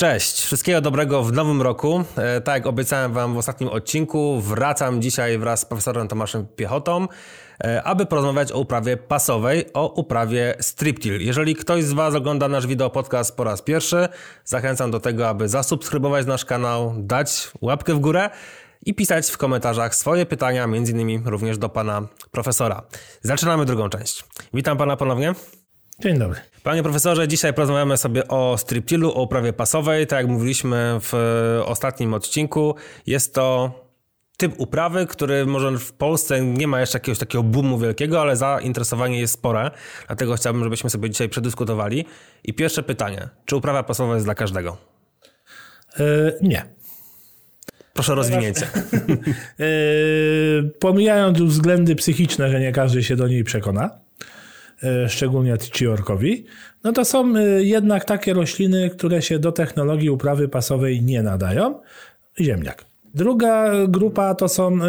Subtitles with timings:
[0.00, 2.04] Cześć, wszystkiego dobrego w nowym roku.
[2.16, 7.08] E, tak jak obiecałem Wam w ostatnim odcinku, wracam dzisiaj wraz z profesorem Tomaszem Piechotą,
[7.64, 11.20] e, aby porozmawiać o uprawie pasowej, o uprawie striptil.
[11.20, 14.08] Jeżeli ktoś z Was ogląda nasz wideo podcast po raz pierwszy,
[14.44, 18.30] zachęcam do tego, aby zasubskrybować nasz kanał, dać łapkę w górę
[18.86, 22.82] i pisać w komentarzach swoje pytania, między innymi również do Pana profesora.
[23.22, 24.24] Zaczynamy drugą część.
[24.54, 25.34] Witam Pana ponownie.
[26.00, 26.40] Dzień dobry.
[26.62, 30.06] Panie profesorze, dzisiaj porozmawiamy sobie o striptilu, o uprawie pasowej.
[30.06, 31.12] Tak jak mówiliśmy w
[31.64, 32.74] ostatnim odcinku,
[33.06, 33.72] jest to
[34.36, 39.20] typ uprawy, który może w Polsce nie ma jeszcze jakiegoś takiego boomu wielkiego, ale zainteresowanie
[39.20, 39.70] jest spore.
[40.06, 42.04] Dlatego chciałbym, żebyśmy sobie dzisiaj przedyskutowali.
[42.44, 44.76] I pierwsze pytanie, czy uprawa pasowa jest dla każdego?
[45.98, 46.64] Yy, nie.
[47.92, 48.68] Proszę o rozwinięcie.
[49.58, 54.07] yy, pomijając względy psychiczne, że nie każdy się do niej przekona, E,
[55.08, 56.44] szczególnie ci orkowi,
[56.84, 61.80] no to są e, jednak takie rośliny, które się do technologii uprawy pasowej nie nadają.
[62.40, 62.84] Ziemniak.
[63.14, 64.88] Druga grupa to są e,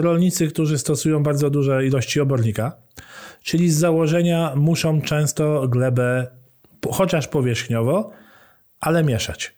[0.00, 2.76] rolnicy, którzy stosują bardzo duże ilości obornika,
[3.42, 6.26] czyli z założenia muszą często glebę,
[6.90, 8.10] chociaż powierzchniowo,
[8.80, 9.54] ale mieszać.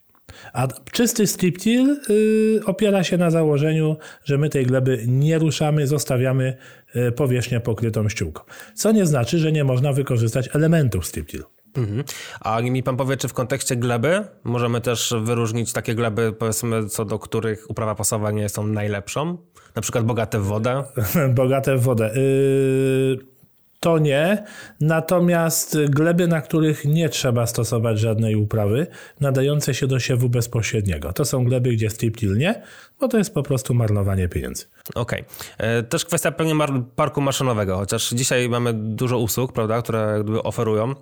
[0.56, 6.56] A czysty striptil y, opiera się na założeniu, że my tej gleby nie ruszamy, zostawiamy
[6.96, 8.42] y, powierzchnię pokrytą ściółką.
[8.74, 11.44] Co nie znaczy, że nie można wykorzystać elementów striptilu.
[11.76, 12.04] Mhm.
[12.40, 17.04] A mi pan powie, czy w kontekście gleby możemy też wyróżnić takie gleby, powiedzmy, co
[17.04, 19.38] do których uprawa pasowa nie są najlepszą?
[19.74, 20.84] Na przykład bogate w wodę?
[21.34, 22.10] bogate w wodę.
[22.14, 23.35] Yy
[23.80, 24.44] to nie.
[24.80, 28.86] Natomiast gleby, na których nie trzeba stosować żadnej uprawy,
[29.20, 31.12] nadające się do siewu bezpośredniego.
[31.12, 32.62] To są gleby, gdzie striptil nie,
[33.00, 34.64] bo to jest po prostu marnowanie pieniędzy.
[34.94, 35.20] Okej.
[35.20, 35.68] Okay.
[35.68, 36.54] E, też kwestia pewnie
[36.96, 40.94] parku maszynowego, chociaż dzisiaj mamy dużo usług, prawda, które jakby oferują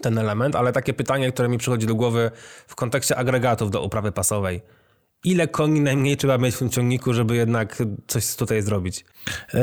[0.00, 2.30] ten element, ale takie pytanie, które mi przychodzi do głowy
[2.66, 4.60] w kontekście agregatów do uprawy pasowej
[5.26, 9.04] ile koni najmniej trzeba mieć w tym ciągniku, żeby jednak coś tutaj zrobić?
[9.54, 9.60] E,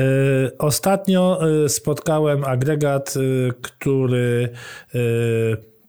[0.57, 4.49] ostatnio e, spotkałem agregat, e, który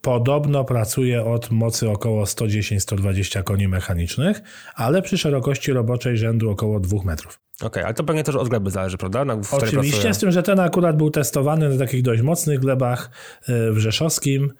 [0.01, 4.41] podobno pracuje od mocy około 110-120 koni mechanicznych,
[4.75, 7.39] ale przy szerokości roboczej rzędu około 2 metrów.
[7.55, 9.25] Okej, okay, ale to pewnie też od gleby zależy, prawda?
[9.25, 13.09] Na, Oczywiście, z tym, że ten akurat był testowany na takich dość mocnych glebach
[13.47, 14.53] w Rzeszowskim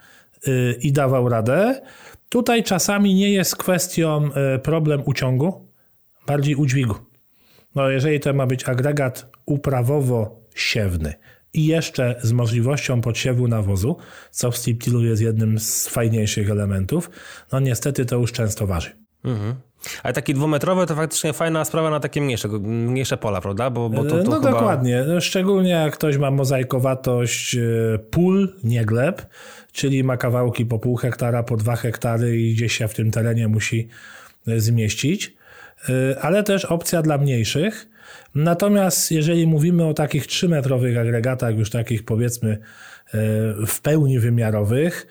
[0.80, 1.82] i dawał radę.
[2.30, 5.68] Tutaj czasami nie jest kwestią e, problem uciągu,
[6.28, 6.96] bardziej udźwigu.
[7.76, 11.14] No jeżeli to ma być agregat uprawowo-siewny
[11.54, 13.98] i jeszcze z możliwością podsiewu nawozu,
[14.32, 17.10] co w striptilu jest jednym z fajniejszych elementów,
[17.52, 18.92] no niestety to już często waży.
[19.24, 19.56] Mhm.
[20.04, 23.70] Ale taki dwumetrowy to faktycznie fajna sprawa na takie mniejsze, mniejsze pola, prawda?
[23.70, 24.52] Bo, bo to, to no chyba...
[24.52, 25.04] dokładnie.
[25.20, 27.60] Szczególnie jak ktoś ma mozaikowatość e,
[28.12, 29.26] pól, nie gleb,
[29.72, 33.48] czyli ma kawałki po pół hektara, po dwa hektary i gdzieś się w tym terenie
[33.48, 33.88] musi
[34.48, 35.36] e, zmieścić.
[35.90, 37.90] E, ale też opcja dla mniejszych.
[38.36, 42.58] Natomiast jeżeli mówimy o takich 3-metrowych agregatach, już takich powiedzmy
[43.68, 45.08] w pełni wymiarowych,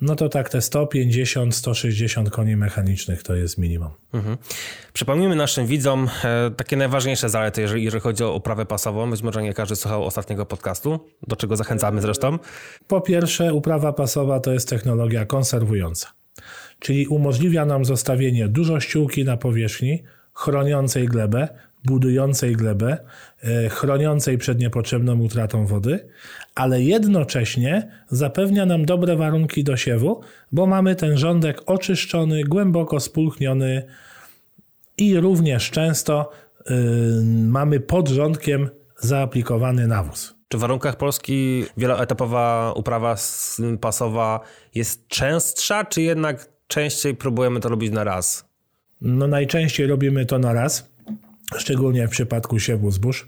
[0.00, 3.90] no to tak te 150-160 koni mechanicznych to jest minimum.
[4.12, 4.36] Mhm.
[4.92, 9.10] Przypomnijmy naszym widzom e, takie najważniejsze zalety, jeżeli, jeżeli chodzi o uprawę pasową.
[9.10, 12.38] Być może nie każdy słuchał ostatniego podcastu, do czego zachęcamy zresztą.
[12.86, 16.12] Po pierwsze, uprawa pasowa to jest technologia konserwująca,
[16.78, 20.02] czyli umożliwia nam zostawienie dużo ściółki na powierzchni,
[20.34, 21.48] chroniącej glebę,
[21.84, 22.98] budującej glebę,
[23.42, 26.08] e, chroniącej przed niepotrzebną utratą wody,
[26.56, 30.20] ale jednocześnie zapewnia nam dobre warunki do siewu,
[30.52, 33.86] bo mamy ten rządek oczyszczony, głęboko spulchniony
[34.98, 36.30] i również często
[36.70, 36.76] yy,
[37.24, 40.34] mamy pod rządkiem zaaplikowany nawóz.
[40.48, 43.16] Czy w warunkach Polski wieloetapowa uprawa
[43.80, 44.40] pasowa
[44.74, 48.48] jest częstsza, czy jednak częściej próbujemy to robić na raz?
[49.00, 50.95] No najczęściej robimy to na raz
[51.56, 53.26] szczególnie w przypadku siewu zbóż,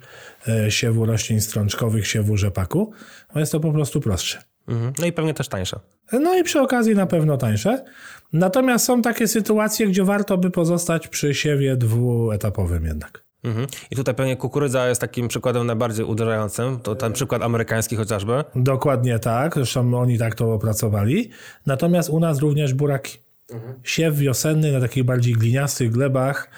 [0.49, 2.93] e, siewu roślin strączkowych, siewu rzepaku,
[3.35, 4.43] no jest to po prostu prostsze.
[4.69, 4.93] Mhm.
[4.99, 5.81] No i pewnie też tańsze.
[6.13, 7.85] No i przy okazji na pewno tańsze.
[8.33, 13.29] Natomiast są takie sytuacje, gdzie warto by pozostać przy siewie dwuetapowym jednak.
[13.45, 13.67] Mhm.
[13.91, 16.81] I tutaj pewnie kukurydza jest takim przykładem najbardziej uderzającym.
[16.81, 18.45] To ten przykład amerykański chociażby.
[18.57, 19.55] Dokładnie tak.
[19.55, 21.31] Zresztą oni tak to opracowali.
[21.67, 23.19] Natomiast u nas również buraki.
[23.51, 23.75] Mhm.
[23.83, 26.51] Siew wiosenny na takich bardziej gliniastych glebach,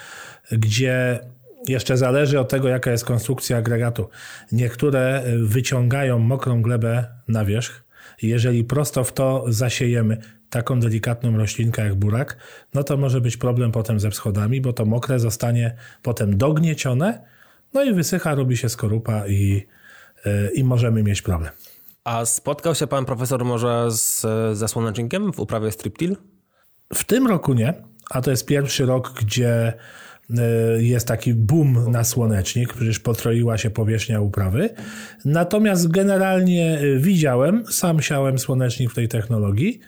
[0.52, 1.20] gdzie
[1.68, 4.08] jeszcze zależy od tego, jaka jest konstrukcja agregatu.
[4.52, 7.84] Niektóre y, wyciągają mokrą glebę na wierzch.
[8.22, 10.20] Jeżeli prosto w to zasiejemy
[10.50, 12.36] taką delikatną roślinkę jak burak,
[12.74, 17.24] no to może być problem potem ze wschodami, bo to mokre zostanie potem dogniecione,
[17.74, 19.66] no i wysycha, robi się skorupa i,
[20.26, 21.52] y, i możemy mieć problem.
[22.04, 24.26] A spotkał się pan profesor może z,
[24.58, 26.16] ze słonecznikiem w uprawie striptil?
[26.94, 27.74] W tym roku nie,
[28.10, 29.74] a to jest pierwszy rok, gdzie
[30.78, 34.70] jest taki boom na słonecznik, przecież potroiła się powierzchnia uprawy.
[35.24, 39.80] Natomiast generalnie y, widziałem, sam siałem słonecznik w tej technologii.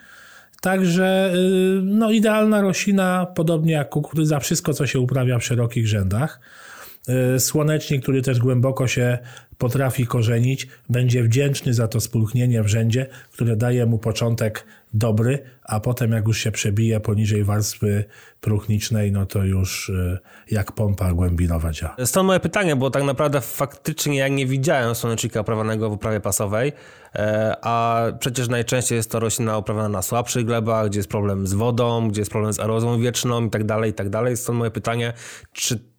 [0.60, 6.40] Także y, no, idealna roślina, podobnie jak kukurydza, wszystko co się uprawia w szerokich rzędach.
[7.38, 9.18] Słonecznik, który też głęboko się
[9.62, 15.80] potrafi korzenić, będzie wdzięczny za to spulchnienie w rzędzie, które daje mu początek dobry, a
[15.80, 18.04] potem jak już się przebije poniżej warstwy
[18.40, 20.18] próchnicznej, no to już y,
[20.50, 21.96] jak pompa głębinowa działa.
[22.04, 26.72] Stąd moje pytanie, bo tak naprawdę faktycznie ja nie widziałem słonecznika uprawianego w uprawie pasowej,
[27.14, 31.52] e, a przecież najczęściej jest to roślina uprawiana na słabszych glebach, gdzie jest problem z
[31.52, 34.36] wodą, gdzie jest problem z erozją wietrzną i tak dalej, i tak dalej.
[34.36, 35.12] Stąd moje pytanie,
[35.52, 35.91] czy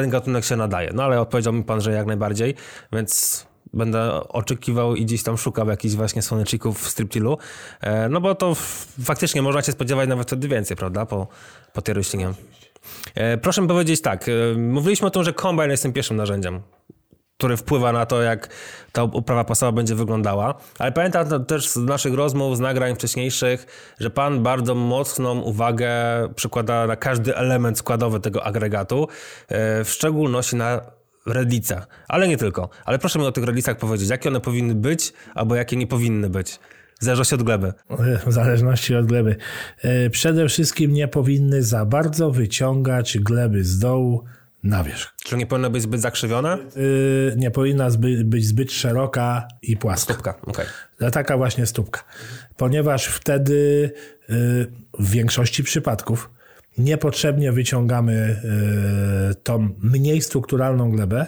[0.00, 0.90] ten gatunek się nadaje.
[0.94, 2.54] No ale odpowiedział mi pan, że jak najbardziej,
[2.92, 7.38] więc będę oczekiwał i gdzieś tam szukał jakichś właśnie słoneczników w striptilu,
[7.80, 8.54] e, no bo to
[9.04, 11.28] faktycznie można się spodziewać nawet wtedy więcej, prawda, po,
[11.72, 12.32] po tej roślinie.
[13.14, 16.60] E, proszę powiedzieć tak, e, mówiliśmy o tym, że kombajn jest tym pierwszym narzędziem
[17.38, 18.48] który wpływa na to, jak
[18.92, 20.54] ta uprawa pasowa będzie wyglądała.
[20.78, 23.66] Ale pamiętam też z naszych rozmów, z nagrań wcześniejszych,
[24.00, 25.88] że pan bardzo mocną uwagę
[26.34, 29.08] przykłada na każdy element składowy tego agregatu,
[29.48, 30.80] e, w szczególności na
[31.26, 32.68] redlice, ale nie tylko.
[32.84, 36.30] Ale proszę mi o tych redlicach powiedzieć, jakie one powinny być, albo jakie nie powinny
[36.30, 36.58] być.
[37.00, 37.72] W zależności od gleby.
[38.26, 39.36] W zależności od gleby.
[40.10, 44.24] Przede wszystkim nie powinny za bardzo wyciągać gleby z dołu,
[44.62, 45.14] na wierzch.
[45.24, 46.58] Czy nie powinna być zbyt zakrzywiona?
[46.76, 50.14] Yy, nie powinna zbyt, być zbyt szeroka i płaska.
[50.14, 50.66] Stópka, okej.
[50.96, 51.10] Okay.
[51.10, 52.04] Taka właśnie stópka.
[52.56, 53.90] Ponieważ wtedy
[54.28, 54.36] yy,
[54.98, 56.30] w większości przypadków
[56.78, 58.40] niepotrzebnie wyciągamy
[59.28, 61.26] yy, tą mniej strukturalną glebę,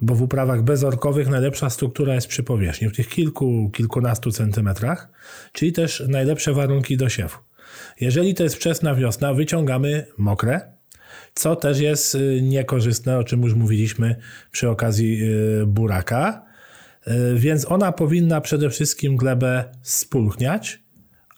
[0.00, 5.08] bo w uprawach bezorkowych najlepsza struktura jest przy powierzchni, w tych kilku, kilkunastu centymetrach,
[5.52, 7.38] czyli też najlepsze warunki do siewu.
[8.00, 10.60] Jeżeli to jest wczesna wiosna, wyciągamy mokre,
[11.40, 14.16] co też jest y, niekorzystne, o czym już mówiliśmy
[14.52, 15.22] przy okazji
[15.62, 16.42] y, buraka.
[17.08, 20.82] Y, więc ona powinna przede wszystkim glebę spulchniać,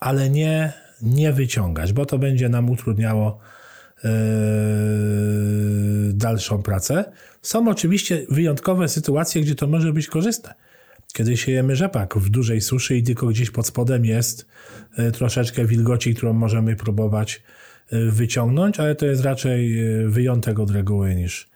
[0.00, 0.72] ale nie,
[1.02, 3.38] nie wyciągać, bo to będzie nam utrudniało
[6.12, 7.12] dalszą pracę.
[7.43, 10.54] Są oczywiście wyjątkowe sytuacje, gdzie to może być korzystne.
[11.12, 14.46] Kiedy siejemy rzepak w dużej suszy i tylko gdzieś pod spodem jest
[15.12, 17.43] troszeczkę wilgoci, którą możemy próbować
[17.93, 21.49] wyciągnąć, ale to jest raczej e, wyjątek od reguły niż,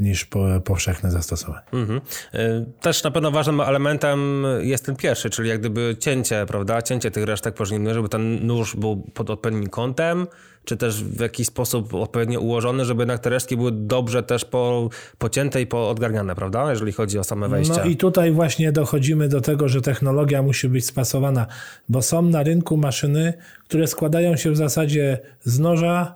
[0.00, 0.28] niż
[0.64, 1.66] powszechne zastosowanie.
[1.72, 2.00] Mhm.
[2.34, 6.82] E, też na pewno ważnym elementem jest ten pierwszy, czyli jak gdyby cięcie, prawda?
[6.82, 10.26] Cięcie tych resztek pożniwnych, żeby ten nóż był pod odpowiednim kątem,
[10.68, 14.88] czy też w jakiś sposób odpowiednio ułożony, żeby jednak te resztki były dobrze też po,
[15.18, 16.70] pocięte i poodgarniane, prawda?
[16.70, 17.74] Jeżeli chodzi o same wejścia.
[17.78, 21.46] No i tutaj właśnie dochodzimy do tego, że technologia musi być spasowana,
[21.88, 23.32] bo są na rynku maszyny,
[23.64, 26.14] które składają się w zasadzie z noża,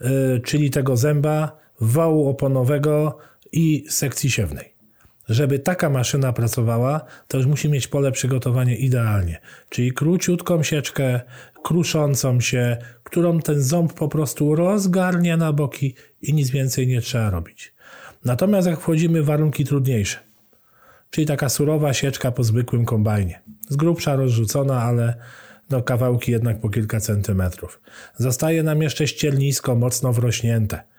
[0.00, 3.18] yy, czyli tego zęba, wału oponowego
[3.52, 4.74] i sekcji siewnej.
[5.28, 11.20] Żeby taka maszyna pracowała, to już musi mieć pole przygotowanie idealnie, czyli króciutką sieczkę,
[11.62, 17.30] kruszącą się, którą ten ząb po prostu rozgarnia na boki i nic więcej nie trzeba
[17.30, 17.74] robić.
[18.24, 20.18] Natomiast jak wchodzimy w warunki trudniejsze,
[21.10, 25.14] czyli taka surowa sieczka po zwykłym kombajnie, z grubsza rozrzucona, ale
[25.70, 27.80] no kawałki jednak po kilka centymetrów.
[28.16, 30.93] Zostaje nam jeszcze ściernisko mocno wrośnięte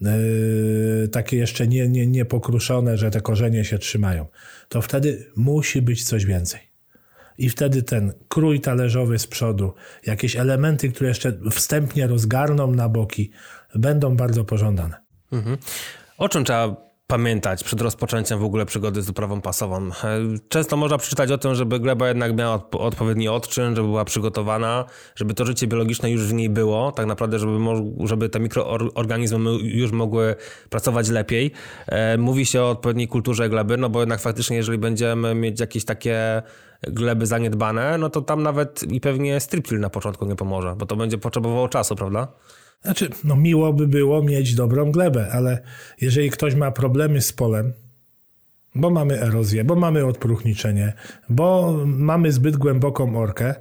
[0.00, 4.26] Yy, takie jeszcze nie, nie, nie pokruszone, że te korzenie się trzymają,
[4.68, 6.60] to wtedy musi być coś więcej.
[7.38, 9.74] I wtedy ten krój talerzowy z przodu,
[10.06, 13.30] jakieś elementy, które jeszcze wstępnie rozgarną na boki,
[13.74, 14.96] będą bardzo pożądane.
[15.32, 15.58] Mhm.
[16.18, 19.86] O czym trzeba pamiętać przed rozpoczęciem w ogóle przygody z uprawą pasową.
[19.86, 19.90] E,
[20.48, 24.84] często można przeczytać o tym, żeby gleba jednak miała odpowiedni odczyn, żeby była przygotowana,
[25.16, 27.58] żeby to życie biologiczne już w niej było, tak naprawdę, żeby,
[28.04, 30.34] żeby te mikroorganizmy już mogły
[30.70, 31.50] pracować lepiej.
[31.86, 35.84] E, mówi się o odpowiedniej kulturze gleby, no bo jednak faktycznie, jeżeli będziemy mieć jakieś
[35.84, 36.42] takie
[36.82, 40.96] gleby zaniedbane, no to tam nawet i pewnie striptil na początku nie pomoże, bo to
[40.96, 42.28] będzie potrzebowało czasu, prawda?
[42.82, 45.62] Znaczy, no miło by było mieć dobrą glebę, ale
[46.00, 47.72] jeżeli ktoś ma problemy z polem,
[48.74, 50.92] bo mamy erozję, bo mamy odpróchniczenie,
[51.28, 53.54] bo mamy zbyt głęboką orkę,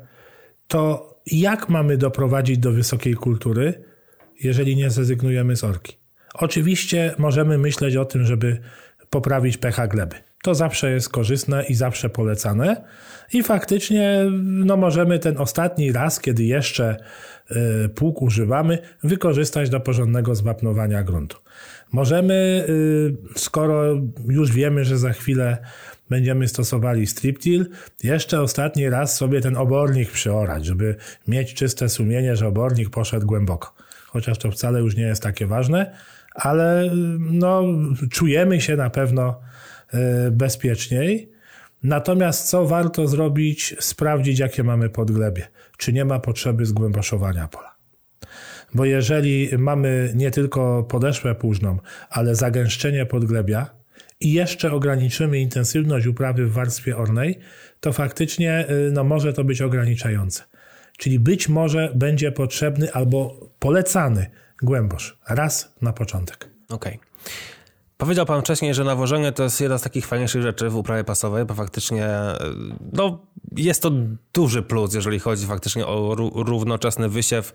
[0.68, 3.84] to jak mamy doprowadzić do wysokiej kultury,
[4.44, 5.98] jeżeli nie zrezygnujemy z orki?
[6.34, 8.58] Oczywiście możemy myśleć o tym, żeby
[9.10, 10.16] poprawić pH gleby.
[10.44, 12.84] To zawsze jest korzystne i zawsze polecane.
[13.34, 16.98] I faktycznie no, możemy ten ostatni raz, kiedy jeszcze
[17.86, 21.38] y, pług używamy, wykorzystać do porządnego zwapnowania gruntu.
[21.92, 25.58] Możemy, y, skoro już wiemy, że za chwilę
[26.10, 27.70] będziemy stosowali striptil,
[28.04, 30.96] jeszcze ostatni raz sobie ten obornik przeorać, żeby
[31.28, 33.74] mieć czyste sumienie, że obornik poszedł głęboko.
[34.08, 35.92] Chociaż to wcale już nie jest takie ważne,
[36.36, 36.90] ale
[37.20, 37.64] no,
[38.12, 39.40] czujemy się na pewno
[40.32, 41.32] bezpieczniej.
[41.84, 43.76] Natomiast co warto zrobić?
[43.80, 45.48] Sprawdzić, jakie mamy podglebie.
[45.78, 47.76] Czy nie ma potrzeby zgłęboszowania pola.
[48.74, 51.80] Bo jeżeli mamy nie tylko podeszwę płużną,
[52.10, 53.70] ale zagęszczenie podglebia
[54.20, 57.40] i jeszcze ograniczymy intensywność uprawy w warstwie ornej,
[57.80, 60.44] to faktycznie y, no, może to być ograniczające.
[60.98, 64.26] Czyli być może będzie potrzebny albo polecany
[64.62, 66.50] głębosz raz na początek.
[66.70, 66.94] Okej.
[66.96, 67.08] Okay.
[67.98, 71.46] Powiedział Pan wcześniej, że nawożenie to jest jedna z takich fajniejszych rzeczy w uprawie pasowej,
[71.46, 72.10] bo faktycznie
[72.94, 73.20] no,
[73.56, 73.92] jest to
[74.34, 77.54] duży plus, jeżeli chodzi faktycznie o równoczesny wysiew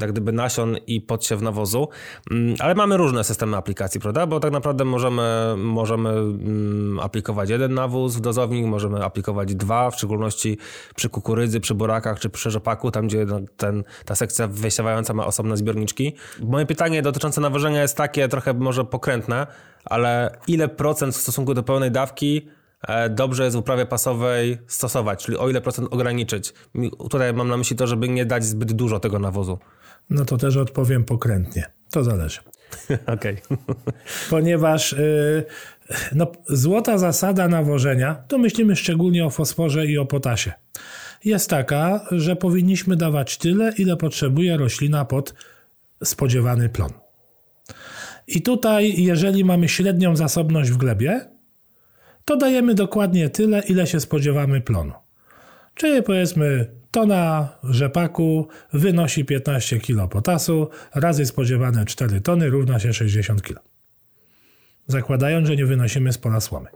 [0.00, 1.88] tak gdyby nasion i podsiew nawozu.
[2.30, 4.26] Mm, ale mamy różne systemy aplikacji, prawda?
[4.26, 9.96] Bo tak naprawdę możemy, możemy mm, aplikować jeden nawóz w dozownik, możemy aplikować dwa, w
[9.96, 10.58] szczególności
[10.96, 15.56] przy kukurydzy, przy burakach czy przy rzepaku, tam gdzie ten, ta sekcja wysiewająca ma osobne
[15.56, 16.16] zbiorniczki.
[16.40, 19.46] Moje pytanie dotyczące nawożenia jest takie trochę może pokrętne,
[19.84, 22.48] ale ile procent w stosunku do pełnej dawki
[22.88, 26.54] e, dobrze jest w uprawie pasowej stosować, czyli o ile procent ograniczyć.
[27.10, 29.58] Tutaj mam na myśli to, żeby nie dać zbyt dużo tego nawozu.
[30.10, 31.64] No to też odpowiem pokrętnie.
[31.90, 32.40] To zależy.
[33.14, 33.36] Okej.
[34.30, 35.44] Ponieważ yy,
[36.14, 40.52] no, złota zasada nawożenia, to myślimy szczególnie o fosforze i o potasie,
[41.24, 45.34] jest taka, że powinniśmy dawać tyle, ile potrzebuje roślina pod
[46.04, 46.90] spodziewany plon.
[48.26, 51.20] I tutaj, jeżeli mamy średnią zasobność w glebie,
[52.24, 54.92] to dajemy dokładnie tyle, ile się spodziewamy plonu.
[55.74, 63.42] Czyli powiedzmy, tona rzepaku wynosi 15 kg potasu, razy spodziewane 4 tony równa się 60
[63.42, 63.60] kg.
[64.86, 66.68] Zakładając, że nie wynosimy z pola słomy.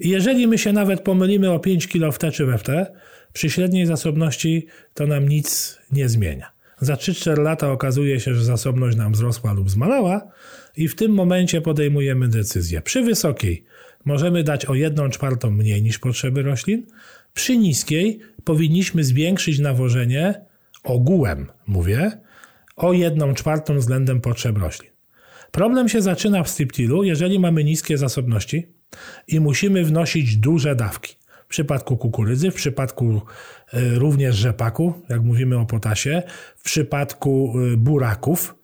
[0.00, 2.86] I jeżeli my się nawet pomylimy o 5 kg w te czy we w te,
[3.32, 6.53] przy średniej zasobności to nam nic nie zmienia.
[6.80, 10.28] Za 3-4 lata okazuje się, że zasobność nam wzrosła lub zmalała
[10.76, 12.82] i w tym momencie podejmujemy decyzję.
[12.82, 13.64] Przy wysokiej
[14.04, 16.86] możemy dać o 1 czwartą mniej niż potrzeby roślin,
[17.34, 20.44] przy niskiej powinniśmy zwiększyć nawożenie
[20.84, 22.10] ogółem, mówię,
[22.76, 24.90] o 1 czwartą względem potrzeb roślin.
[25.50, 28.66] Problem się zaczyna w striptilu, jeżeli mamy niskie zasobności
[29.28, 31.16] i musimy wnosić duże dawki.
[31.54, 33.22] Przypadku kukurydzy, w przypadku
[33.72, 36.22] e, również rzepaku, jak mówimy o potasie,
[36.56, 38.54] w przypadku e, buraków,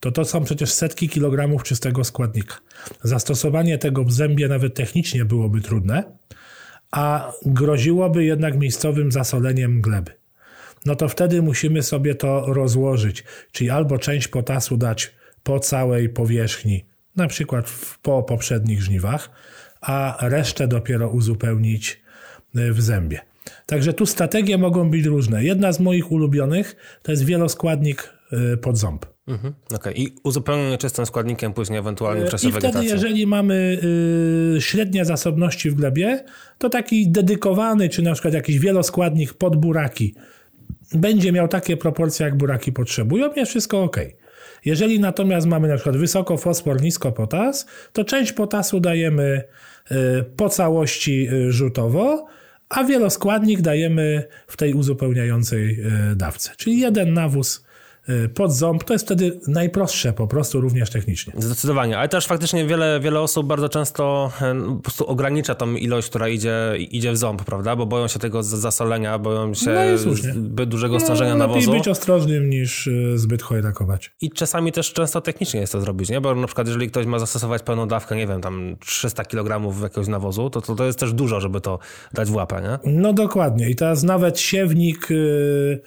[0.00, 2.54] to to są przecież setki kilogramów czystego składnika.
[3.02, 6.04] Zastosowanie tego w zębie nawet technicznie byłoby trudne,
[6.90, 10.12] a groziłoby jednak miejscowym zasoleniem gleby.
[10.86, 16.84] No to wtedy musimy sobie to rozłożyć, czyli albo część potasu dać po całej powierzchni,
[17.16, 19.30] na przykład po poprzednich żniwach,
[19.80, 22.07] a resztę dopiero uzupełnić
[22.54, 23.20] w zębie.
[23.66, 25.44] Także tu strategie mogą być różne.
[25.44, 29.06] Jedna z moich ulubionych to jest wieloskładnik y, pod ząb.
[29.28, 29.92] Mhm, okay.
[29.92, 33.78] I uzupełnienie czystym składnikiem później ewentualnie w czasie I wtedy, jeżeli mamy
[34.56, 36.24] y, średnie zasobności w glebie,
[36.58, 40.14] to taki dedykowany, czy na przykład jakiś wieloskładnik pod buraki
[40.94, 43.96] będzie miał takie proporcje, jak buraki potrzebują, jest wszystko ok.
[44.64, 49.42] Jeżeli natomiast mamy na przykład wysoko fosfor, nisko potas, to część potasu dajemy
[49.90, 49.94] y,
[50.36, 52.26] po całości y, rzutowo,
[52.68, 55.80] a wieloskładnik dajemy w tej uzupełniającej
[56.12, 56.50] y, dawce.
[56.56, 57.64] Czyli jeden nawóz
[58.34, 61.32] pod ząb, to jest wtedy najprostsze po prostu, również technicznie.
[61.38, 66.08] Zdecydowanie, ale też faktycznie wiele, wiele osób bardzo często e, po prostu ogranicza tą ilość,
[66.08, 67.76] która idzie, idzie w ząb, prawda?
[67.76, 71.60] Bo boją się tego zasolenia, boją się no zbyt dużego no, stężenia no, nawozu.
[71.60, 74.12] Lepiej być ostrożnym niż y, zbyt chojrakować.
[74.20, 76.20] I czasami też często technicznie jest to zrobić, nie?
[76.20, 80.08] Bo na przykład jeżeli ktoś ma zastosować pełną dawkę, nie wiem, tam 300 kg jakiegoś
[80.08, 81.78] nawozu, to, to to jest też dużo, żeby to
[82.14, 82.92] dać w łapę, nie?
[82.92, 85.82] No dokładnie i teraz nawet siewnik y,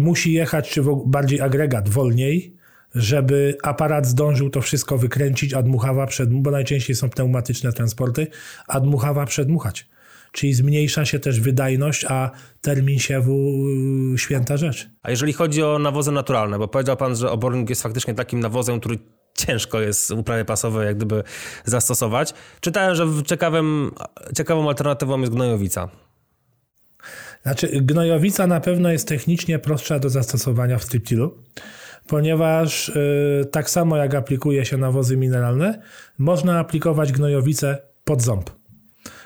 [0.00, 2.56] musi jechać, czy bardziej agregat wolniej,
[2.94, 8.26] żeby aparat zdążył to wszystko wykręcić, a dmuchawa przed, bo najczęściej są pneumatyczne transporty,
[8.68, 9.88] a dmuchawa przedmuchać.
[10.32, 12.30] Czyli zmniejsza się też wydajność, a
[12.60, 13.64] termin siewu
[14.16, 14.88] święta rzecz.
[15.02, 18.80] A jeżeli chodzi o nawozy naturalne, bo powiedział pan, że obornik jest faktycznie takim nawozem,
[18.80, 18.98] który
[19.34, 21.22] ciężko jest uprawie pasowej jak gdyby
[21.64, 22.34] zastosować.
[22.60, 23.90] Czytałem, że ciekawym,
[24.36, 25.88] ciekawą alternatywą jest gnojowica.
[27.44, 31.38] Znaczy, gnojowica na pewno jest technicznie prostsza do zastosowania w striptilu,
[32.06, 35.82] ponieważ yy, tak samo jak aplikuje się nawozy mineralne,
[36.18, 38.50] można aplikować gnojowicę pod ząb.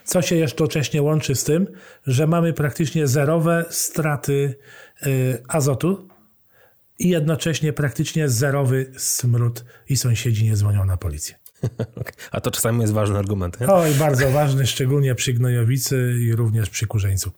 [0.05, 1.67] Co się jednocześnie łączy z tym,
[2.07, 4.55] że mamy praktycznie zerowe straty
[5.07, 6.09] yy, azotu
[6.99, 11.35] i jednocześnie praktycznie zerowy smród i sąsiedzi nie dzwonią na policję.
[12.31, 13.61] A to czasami jest ważny argument.
[13.61, 13.69] Nie?
[13.69, 17.31] Oj, bardzo ważny, szczególnie przy gnojowicy i również przy kurzeńcu,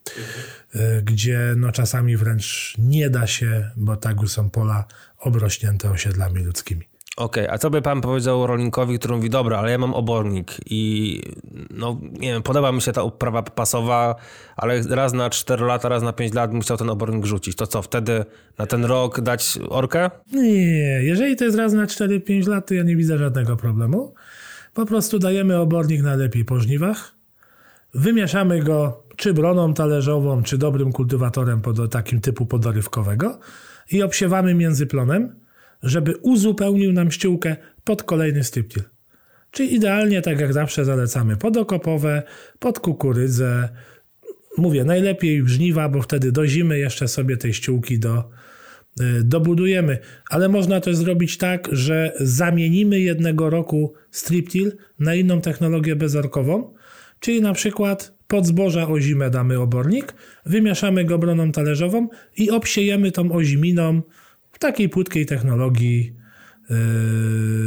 [0.74, 4.84] y, gdzie no czasami wręcz nie da się, bo tak są pola
[5.18, 6.89] obrośnięte osiedlami ludzkimi.
[7.20, 10.56] Okej, okay, a co by pan powiedział rolnikowi, który mówi, dobra, ale ja mam obornik
[10.66, 11.22] i
[11.70, 14.14] no nie wiem, podoba mi się ta uprawa pasowa,
[14.56, 17.56] ale raz na 4 lata, raz na 5 lat chciał ten obornik rzucić.
[17.56, 18.24] To co, wtedy
[18.58, 20.10] na ten rok dać orkę?
[20.32, 24.14] Nie, jeżeli to jest raz na 4-5 lat, to ja nie widzę żadnego problemu.
[24.74, 27.14] Po prostu dajemy obornik najlepiej po żniwach,
[27.94, 33.38] wymieszamy go czy broną talerzową, czy dobrym kultywatorem pod, takim typu podorywkowego
[33.90, 35.40] i obsiewamy między plonem,
[35.82, 38.82] żeby uzupełnił nam ściółkę pod kolejny styptil.
[39.50, 42.22] Czyli idealnie, tak jak zawsze, zalecamy podokopowe,
[42.58, 43.68] pod kukurydzę.
[44.58, 48.30] Mówię, najlepiej żniwa, bo wtedy do zimy jeszcze sobie tej ściółki do,
[49.00, 49.98] y, dobudujemy.
[50.30, 56.74] Ale można też zrobić tak, że zamienimy jednego roku striptil na inną technologię bezorkową,
[57.20, 60.14] czyli na przykład pod zboża ozimę damy obornik,
[60.46, 64.02] wymieszamy go broną talerzową i obsiejemy tą oziminą
[64.60, 66.16] takiej płytkiej technologii,
[66.70, 66.76] yy,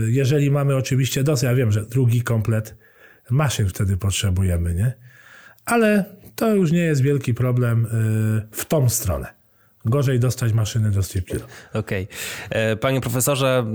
[0.08, 2.76] jeżeli mamy oczywiście dosyć, ja wiem, że drugi komplet
[3.30, 4.94] maszyn wtedy potrzebujemy, nie?
[5.66, 9.34] Ale to już nie jest wielki problem yy, w tą stronę.
[9.86, 11.42] Gorzej dostać maszyny do striptilu.
[11.74, 12.04] Okej.
[12.04, 12.60] Okay.
[12.60, 13.66] E, panie profesorze,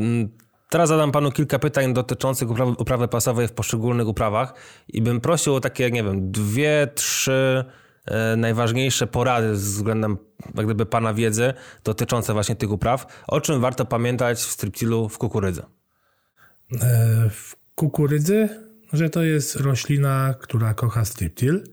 [0.70, 4.54] teraz zadam panu kilka pytań dotyczących uprawy, uprawy pasowej w poszczególnych uprawach
[4.88, 7.64] i bym prosił o takie, nie wiem, dwie, trzy
[8.36, 10.16] najważniejsze porady względem
[10.54, 11.52] jak gdyby pana wiedzy
[11.84, 13.24] dotyczące właśnie tych upraw.
[13.26, 15.62] O czym warto pamiętać w striptilu w kukurydzy?
[16.80, 18.48] E, w kukurydzy,
[18.92, 21.64] że to jest roślina, która kocha striptil.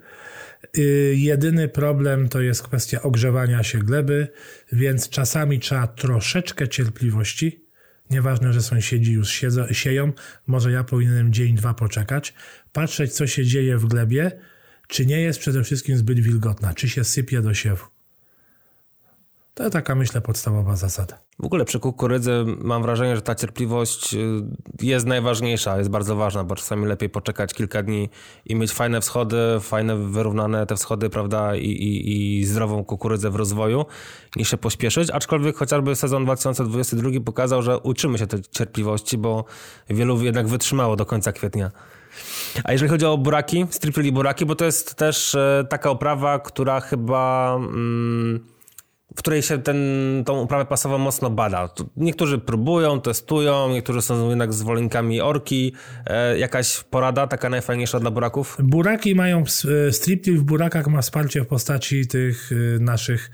[0.78, 0.82] E,
[1.14, 4.28] jedyny problem to jest kwestia ogrzewania się gleby,
[4.72, 7.66] więc czasami trzeba troszeczkę cierpliwości.
[8.10, 10.12] Nieważne, że sąsiedzi już siedzą, sieją,
[10.48, 12.34] może ja powinienem dzień, dwa poczekać,
[12.74, 14.32] patrzeć, co się dzieje w glebie,
[14.88, 17.86] czy nie jest przede wszystkim zbyt wilgotna, czy się sypie do siewu.
[19.56, 21.20] To taka, myślę, podstawowa zasada.
[21.40, 24.18] W ogóle przy kukurydzy mam wrażenie, że ta cierpliwość y,
[24.82, 28.10] jest najważniejsza, jest bardzo ważna, bo czasami lepiej poczekać kilka dni
[28.46, 33.36] i mieć fajne wschody, fajne, wyrównane te wschody, prawda, i, i, i zdrową kukurydzę w
[33.36, 33.86] rozwoju,
[34.36, 35.10] niż się pośpieszyć.
[35.10, 39.46] Aczkolwiek chociażby sezon 2022 pokazał, że uczymy się tej cierpliwości, bo
[39.90, 41.72] wielu jednak wytrzymało do końca kwietnia.
[42.64, 46.80] A jeżeli chodzi o buraki, striptili buraki, bo to jest też e, taka oprawa, która
[46.80, 47.56] chyba...
[47.56, 48.56] Mm,
[49.16, 49.78] w której się ten,
[50.26, 51.70] tą uprawę pasową mocno bada.
[51.98, 55.74] Niektórzy próbują, testują, niektórzy są jednak zwolennikami orki.
[56.06, 58.58] E, jakaś porada taka najfajniejsza dla buraków?
[58.60, 59.44] Buraki mają,
[59.88, 62.50] e, striptil w burakach ma wsparcie w postaci tych
[62.80, 63.32] naszych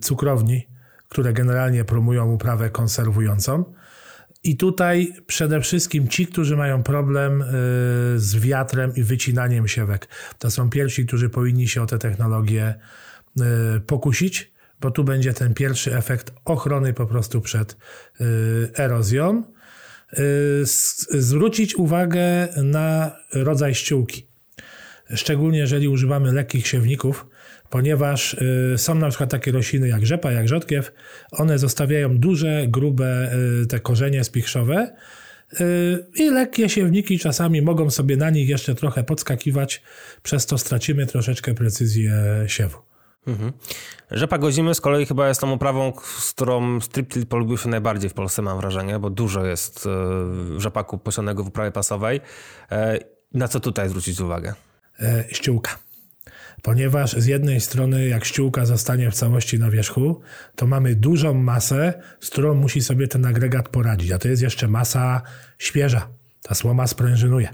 [0.00, 0.66] cukrowni,
[1.08, 3.64] które generalnie promują uprawę konserwującą.
[4.42, 7.44] I tutaj przede wszystkim ci, którzy mają problem y,
[8.16, 12.74] z wiatrem i wycinaniem siewek, to są pierwsi, którzy powinni się o te technologie
[13.76, 17.72] y, pokusić, bo tu będzie ten pierwszy efekt ochrony po prostu przed
[18.20, 18.24] y,
[18.74, 19.44] erozją.
[21.10, 24.29] Zwrócić uwagę na rodzaj ściółki.
[25.14, 27.26] Szczególnie jeżeli używamy lekkich siewników,
[27.70, 30.92] ponieważ y, są na przykład takie rośliny jak rzepa, jak rzodkiew,
[31.32, 34.96] one zostawiają duże, grube y, te korzenie spichrzowe
[35.60, 39.82] y, i lekkie siewniki czasami mogą sobie na nich jeszcze trochę podskakiwać,
[40.22, 42.12] przez to stracimy troszeczkę precyzję
[42.46, 42.78] siewu.
[43.26, 43.52] Mhm.
[44.10, 48.14] Rzepa gozimy z kolei chyba jest tą uprawą, z którą striptil polubił się najbardziej w
[48.14, 49.88] Polsce, mam wrażenie, bo dużo jest
[50.56, 52.20] rzepaku posianego w uprawie pasowej.
[52.72, 52.98] E,
[53.34, 54.54] na co tutaj zwrócić uwagę?
[55.02, 55.78] E, ściółka
[56.62, 60.20] ponieważ z jednej strony, jak ściółka zostanie w całości na wierzchu,
[60.56, 64.68] to mamy dużą masę, z którą musi sobie ten agregat poradzić, a to jest jeszcze
[64.68, 65.22] masa
[65.58, 66.08] świeża.
[66.42, 67.48] Ta słoma sprężynuje.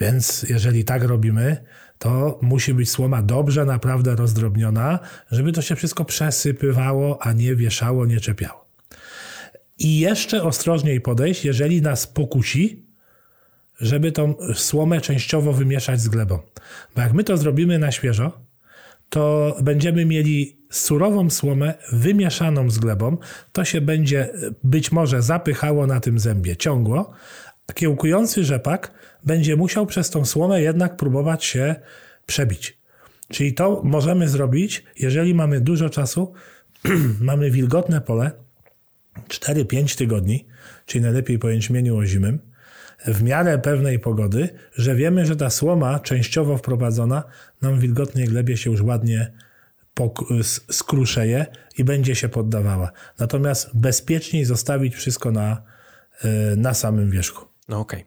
[0.00, 1.56] Więc jeżeli tak robimy,
[1.98, 4.98] to musi być słoma dobrze, naprawdę rozdrobniona,
[5.30, 8.64] żeby to się wszystko przesypywało, a nie wieszało, nie czepiało.
[9.78, 12.86] I jeszcze ostrożniej podejść, jeżeli nas pokusi,
[13.82, 16.38] żeby tą słomę częściowo wymieszać z glebą.
[16.96, 18.40] Bo jak my to zrobimy na świeżo,
[19.08, 23.16] to będziemy mieli surową słomę wymieszaną z glebą.
[23.52, 24.32] To się będzie
[24.64, 27.12] być może zapychało na tym zębie ciągło,
[27.74, 28.92] kiełkujący rzepak
[29.24, 31.74] będzie musiał przez tą słomę jednak próbować się
[32.26, 32.78] przebić.
[33.28, 36.32] Czyli to możemy zrobić, jeżeli mamy dużo czasu,
[37.20, 38.30] mamy wilgotne pole,
[39.28, 40.46] 4-5 tygodni,
[40.86, 42.51] czyli najlepiej po jęczmieniu ozimym,
[43.06, 47.24] w miarę pewnej pogody, że wiemy, że ta słoma częściowo wprowadzona
[47.62, 49.32] nam wilgotnej glebie się już ładnie
[50.70, 51.46] skruszeje
[51.78, 52.92] i będzie się poddawała.
[53.18, 55.62] Natomiast bezpieczniej zostawić wszystko na,
[56.22, 57.51] e, na samym wierzchu.
[57.72, 58.04] No okej.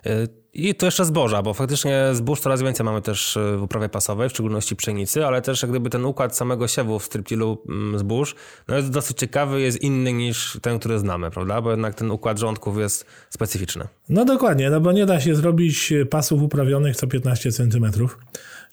[0.00, 0.28] Okay.
[0.54, 4.28] I to jeszcze zboża, bo faktycznie zbóż coraz więcej mamy też y, w uprawie pasowej,
[4.28, 8.34] w szczególności pszenicy, ale też jak gdyby ten układ samego siewu w striptilu mm, zbóż
[8.68, 11.62] no jest dosyć ciekawy, jest inny niż ten, który znamy, prawda?
[11.62, 13.84] Bo jednak ten układ rządków jest specyficzny.
[14.08, 17.86] No dokładnie, no bo nie da się zrobić pasów uprawionych co 15 cm.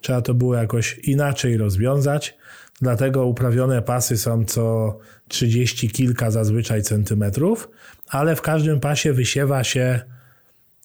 [0.01, 2.37] Trzeba to było jakoś inaczej rozwiązać.
[2.81, 4.97] Dlatego uprawione pasy są co
[5.27, 7.69] 30 kilka zazwyczaj centymetrów,
[8.09, 10.16] ale w każdym pasie wysiewa się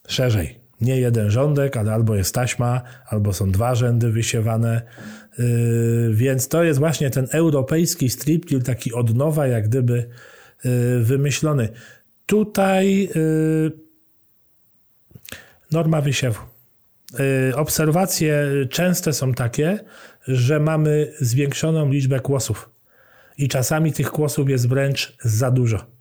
[0.07, 0.59] szerzej.
[0.81, 4.81] Nie jeden rządek, ale albo jest taśma, albo są dwa rzędy wysiewane.
[5.37, 10.09] Yy, więc to jest właśnie ten europejski striptil, taki od nowa, jak gdyby
[10.63, 11.69] yy, wymyślony.
[12.25, 13.71] Tutaj yy,
[15.71, 16.39] norma wysiewu.
[17.55, 19.79] Obserwacje częste są takie,
[20.27, 22.69] że mamy zwiększoną liczbę kłosów
[23.37, 25.92] i czasami tych kłosów jest wręcz za dużo.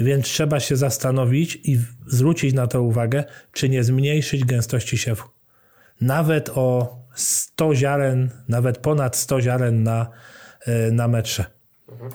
[0.00, 5.24] Więc trzeba się zastanowić i zwrócić na to uwagę, czy nie zmniejszyć gęstości siewu.
[6.00, 10.10] Nawet o 100 ziaren, nawet ponad 100 ziaren na,
[10.66, 11.59] e, na metrze.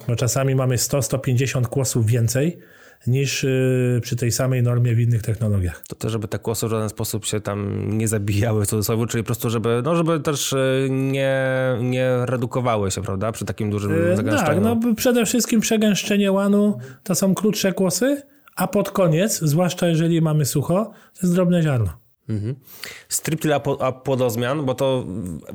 [0.08, 2.60] Bo czasami mamy 100-150 kłosów więcej,
[3.08, 5.84] niż y, przy tej samej normie w innych technologiach.
[5.88, 9.24] To też, żeby te kłosy w żaden sposób się tam nie zabijały w cudzysłowie, czyli
[9.24, 11.38] po prostu, żeby, no, żeby też y, nie,
[11.82, 14.64] nie redukowały się, prawda, przy takim dużym y, zagęszczeniu.
[14.64, 18.22] Tak, no przede wszystkim przegęszczenie łanu to są krótsze kłosy,
[18.56, 22.05] a pod koniec, zwłaszcza jeżeli mamy sucho, to jest drobne ziarno.
[22.30, 22.56] Mhm.
[23.10, 25.06] Striptil a, płodozmian, bo to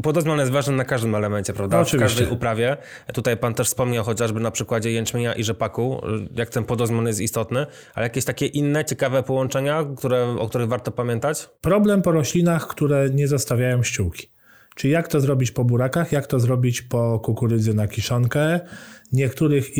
[0.02, 1.76] płodozmian jest ważny na każdym elemencie, prawda?
[1.76, 2.14] No, oczywiście.
[2.14, 2.76] W każdej uprawie.
[3.14, 6.00] Tutaj pan też wspomniał chociażby na przykładzie jęczmienia i rzepaku,
[6.36, 10.92] jak ten płodozmian jest istotny, ale jakieś takie inne ciekawe połączenia, które, o których warto
[10.92, 11.48] pamiętać?
[11.60, 14.30] Problem po roślinach, które nie zostawiają ściółki.
[14.74, 18.60] Czyli jak to zrobić po burakach, jak to zrobić po kukurydzy na kiszonkę.
[19.12, 19.70] Niektórych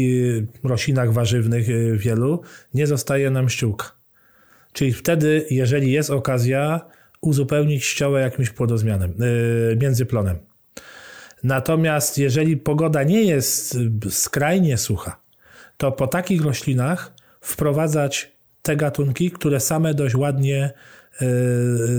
[0.65, 2.43] roślinach warzywnych y, wielu
[2.75, 4.00] nie zostaje nam ściółka.
[4.73, 6.81] Czyli wtedy, jeżeli jest okazja,
[7.21, 10.39] uzupełnić ściołę jakimś płodozmianem, yy, międzyplonem.
[11.43, 13.79] Natomiast jeżeli pogoda nie jest
[14.11, 15.21] skrajnie sucha,
[15.77, 20.73] to po takich roślinach wprowadzać te gatunki, które same dość ładnie
[21.21, 21.29] yy,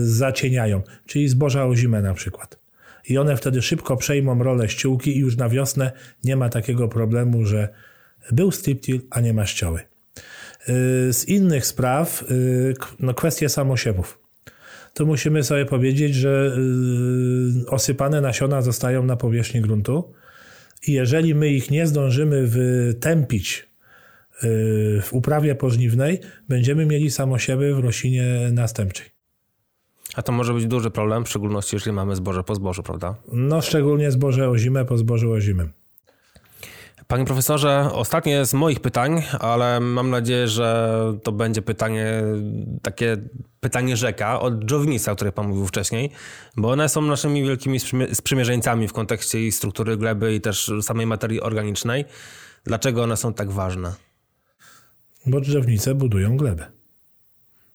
[0.06, 2.60] zacieniają, czyli zboża ozime na przykład.
[3.10, 5.92] I one wtedy szybko przejmą rolę ściółki i już na wiosnę
[6.24, 7.70] nie ma takiego problemu, że
[8.32, 9.91] był striptil, a nie ma ścioły.
[10.70, 14.20] Y, z innych spraw, y, no kwestie samosiewów.
[14.94, 16.56] To musimy sobie powiedzieć, że
[17.66, 20.14] y, osypane nasiona zostają na powierzchni gruntu
[20.88, 23.72] i jeżeli my ich nie zdążymy wytępić
[25.02, 26.20] w uprawie pożniwnej,
[26.50, 29.08] będziemy mieli samosiewy w roślinie następczej.
[30.16, 33.16] A to może być duży problem, w szczególności jeżeli mamy zboże po zbożu, prawda?
[33.32, 35.68] No, szczególnie zboże o zimę po zbożu o zimę.
[37.12, 42.24] Panie profesorze, ostatnie z moich pytań, ale mam nadzieję, że to będzie pytanie,
[42.82, 43.18] takie
[43.60, 46.12] pytanie rzeka od dżownica, o której pan mówił wcześniej,
[46.58, 47.80] bo one są naszymi wielkimi
[48.14, 52.06] sprzymierzeńcami w kontekście i struktury gleby i też samej materii organicznej.
[52.64, 53.94] Dlaczego one są tak ważne?
[55.26, 56.66] Bo drzewnice budują glebę.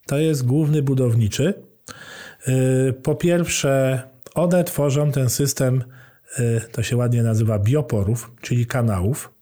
[0.06, 1.54] To jest główny budowniczy.
[2.48, 4.02] Y, po pierwsze,
[4.34, 5.84] one tworzą ten system
[6.72, 9.32] to się ładnie nazywa bioporów, czyli kanałów,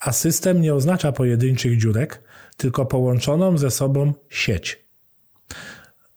[0.00, 2.22] a system nie oznacza pojedynczych dziurek,
[2.56, 4.84] tylko połączoną ze sobą sieć.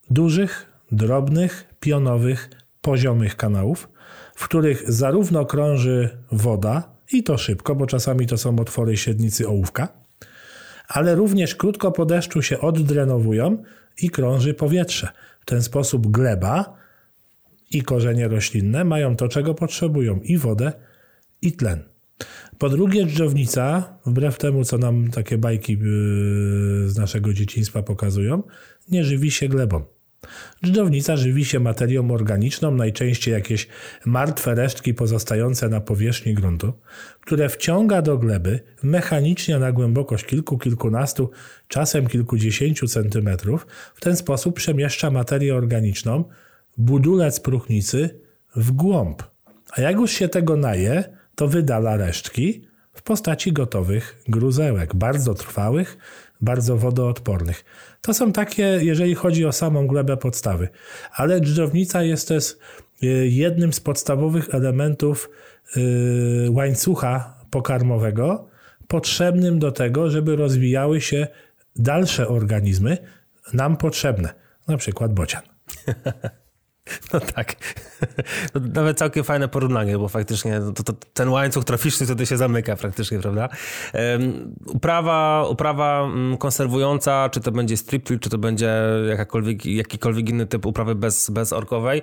[0.09, 2.49] Dużych, drobnych, pionowych,
[2.81, 3.89] poziomych kanałów,
[4.35, 9.87] w których zarówno krąży woda, i to szybko, bo czasami to są otwory średnicy ołówka,
[10.87, 13.63] ale również krótko po deszczu się oddrenowują
[14.01, 15.09] i krąży powietrze.
[15.41, 16.76] W ten sposób gleba
[17.71, 20.73] i korzenie roślinne mają to, czego potrzebują i wodę,
[21.41, 21.83] i tlen.
[22.57, 25.79] Po drugie, dżdżownica, wbrew temu, co nam takie bajki yy,
[26.89, 28.43] z naszego dzieciństwa pokazują,
[28.91, 29.85] nie żywi się glebą.
[30.65, 33.67] Dżdżownica żywi się materią organiczną, najczęściej jakieś
[34.05, 36.73] martwe resztki pozostające na powierzchni gruntu,
[37.21, 41.31] które wciąga do gleby mechanicznie na głębokość kilku, kilkunastu,
[41.67, 43.67] czasem kilkudziesięciu centymetrów.
[43.95, 46.23] W ten sposób przemieszcza materię organiczną
[46.77, 48.19] budulec próchnicy
[48.55, 49.23] w głąb.
[49.71, 51.03] A jak już się tego naje,
[51.35, 55.97] to wydala resztki w postaci gotowych gruzełek, bardzo trwałych,
[56.41, 57.65] bardzo wodoodpornych.
[58.01, 60.69] To są takie, jeżeli chodzi o samą glebę, podstawy.
[61.11, 62.55] Ale dżdżownica jest też
[63.03, 65.29] y, jednym z podstawowych elementów
[65.77, 68.47] y, łańcucha pokarmowego,
[68.87, 71.27] potrzebnym do tego, żeby rozwijały się
[71.75, 72.97] dalsze organizmy
[73.53, 74.33] nam potrzebne,
[74.67, 75.41] na przykład bocian.
[77.13, 77.55] No tak.
[78.53, 82.75] To nawet całkiem fajne porównanie, bo faktycznie to, to, ten łańcuch troficzny wtedy się zamyka
[82.75, 83.49] praktycznie, prawda?
[83.93, 88.73] Um, uprawa, uprawa mm, konserwująca, czy to będzie strip till, czy to będzie
[89.09, 92.01] jakakolwiek, jakikolwiek inny typ uprawy bez, bezorkowej,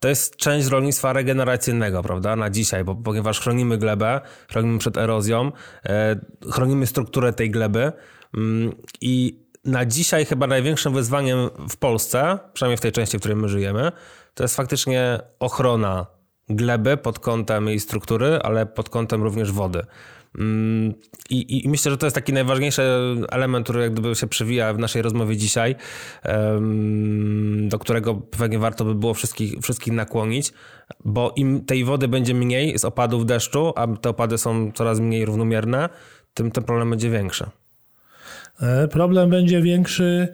[0.00, 5.52] to jest część rolnictwa regeneracyjnego, prawda, na dzisiaj, bo, ponieważ chronimy glebę, chronimy przed erozją,
[5.84, 7.92] e, chronimy strukturę tej gleby
[8.36, 11.38] mm, i na dzisiaj chyba największym wyzwaniem
[11.68, 13.92] w Polsce, przynajmniej w tej części, w której my żyjemy,
[14.34, 16.06] to jest faktycznie ochrona
[16.48, 19.82] gleby pod kątem jej struktury, ale pod kątem również wody.
[20.38, 20.94] Mm,
[21.30, 22.82] I, I, myślę, że to jest taki najważniejszy
[23.30, 25.74] element, który jak gdyby się przewija w naszej rozmowie dzisiaj,
[27.60, 30.52] do którego pewnie warto by było wszystkich, wszystkich nakłonić,
[31.04, 35.24] bo im tej wody będzie mniej z opadów deszczu, a te opady są coraz mniej
[35.24, 35.88] równomierne,
[36.34, 37.46] tym ten problem będzie większy.
[38.60, 40.28] E, problem będzie większy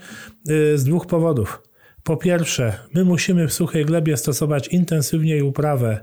[0.51, 1.63] y, z dwóch powodów.
[2.07, 6.01] Po pierwsze, my musimy w suchej glebie stosować intensywniej uprawę,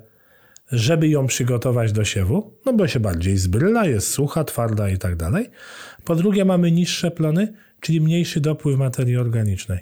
[0.72, 5.16] żeby ją przygotować do siewu, no bo się bardziej zbryla, jest sucha, twarda i tak
[5.16, 5.50] dalej.
[6.04, 9.80] Po drugie, mamy niższe plony, czyli mniejszy dopływ materii organicznej.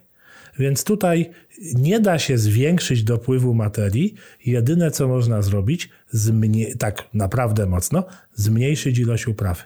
[0.60, 1.30] Więc tutaj
[1.76, 4.14] nie da się zwiększyć dopływu materii.
[4.46, 5.90] Jedyne, co można zrobić,
[6.80, 9.62] tak naprawdę mocno, zmniejszyć ilość uprawy.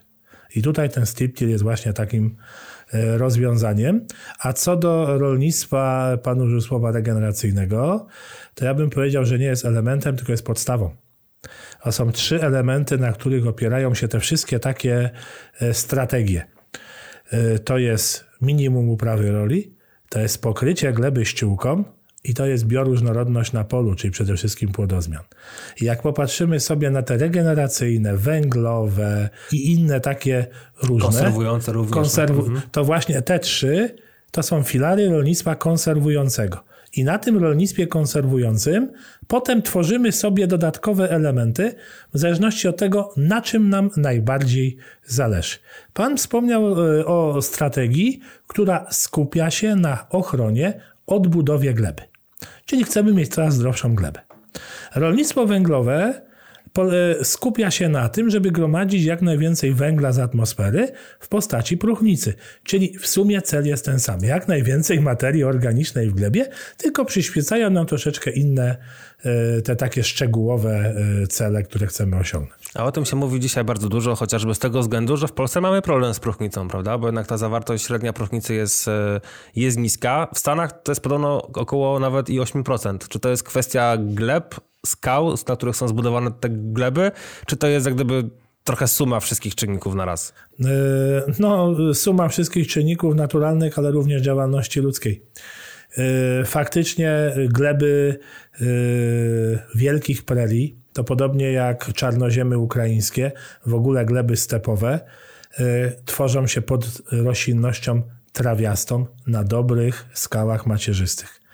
[0.55, 2.35] I tutaj ten striptil jest właśnie takim
[2.93, 4.05] rozwiązaniem.
[4.39, 8.07] A co do rolnictwa panu użył słowa regeneracyjnego,
[8.53, 10.95] to ja bym powiedział, że nie jest elementem, tylko jest podstawą.
[11.81, 15.09] A są trzy elementy, na których opierają się te wszystkie takie
[15.61, 16.45] e, strategie.
[17.31, 19.75] E, to jest minimum uprawy roli,
[20.09, 21.83] to jest pokrycie gleby ściółką
[22.25, 25.23] i to jest bioróżnorodność na polu, czyli przede wszystkim płodozmian.
[25.81, 30.47] I jak popatrzymy sobie na te regeneracyjne, węglowe i inne takie
[30.83, 31.05] różne...
[31.05, 31.93] Konserwujące również.
[31.93, 32.61] Konserwu mhm.
[32.71, 33.95] to właśnie te trzy
[34.31, 36.63] to są filary rolnictwa konserwującego.
[36.95, 38.91] I na tym rolnictwie konserwującym
[39.27, 41.75] potem tworzymy sobie dodatkowe elementy
[42.13, 45.57] w zależności od tego, na czym nam najbardziej zależy.
[45.93, 52.01] Pan wspomniał e, o strategii, która skupia się na ochronie, odbudowie gleby.
[52.65, 54.21] Czyli chcemy mieć coraz zdrowszą glebę.
[54.95, 56.21] Rolnictwo węglowe
[57.23, 60.87] skupia się na tym, żeby gromadzić jak najwięcej węgla z atmosfery
[61.19, 62.33] w postaci próchnicy.
[62.63, 64.19] Czyli w sumie cel jest ten sam.
[64.23, 68.77] Jak najwięcej materii organicznej w glebie, tylko przyświecają nam troszeczkę inne,
[69.25, 72.61] e, te takie szczegółowe e, cele, które chcemy osiągnąć.
[72.73, 75.61] A o tym się mówi dzisiaj bardzo dużo, chociażby z tego względu, że w Polsce
[75.61, 76.97] mamy problem z próchnicą, prawda?
[76.97, 78.89] Bo jednak ta zawartość średnia próchnicy jest,
[79.55, 80.27] jest niska.
[80.35, 83.07] W Stanach to jest podobno około nawet i 8%.
[83.07, 87.11] Czy to jest kwestia gleb, skał, na których są zbudowane te gleby,
[87.45, 88.29] czy to jest jak gdyby
[88.65, 90.33] trochę suma wszystkich czynników na raz?
[90.59, 90.65] E,
[91.39, 95.25] no, suma wszystkich czynników naturalnych, ale również działalności ludzkiej.
[95.97, 98.19] E, faktycznie gleby
[98.53, 98.65] e,
[99.75, 103.31] wielkich prerii, to podobnie jak czarnoziemy ukraińskie,
[103.65, 104.99] w ogóle gleby stepowe,
[106.05, 108.01] tworzą się pod roślinnością
[108.33, 111.44] trawiastą na dobrych skałach macierzystych.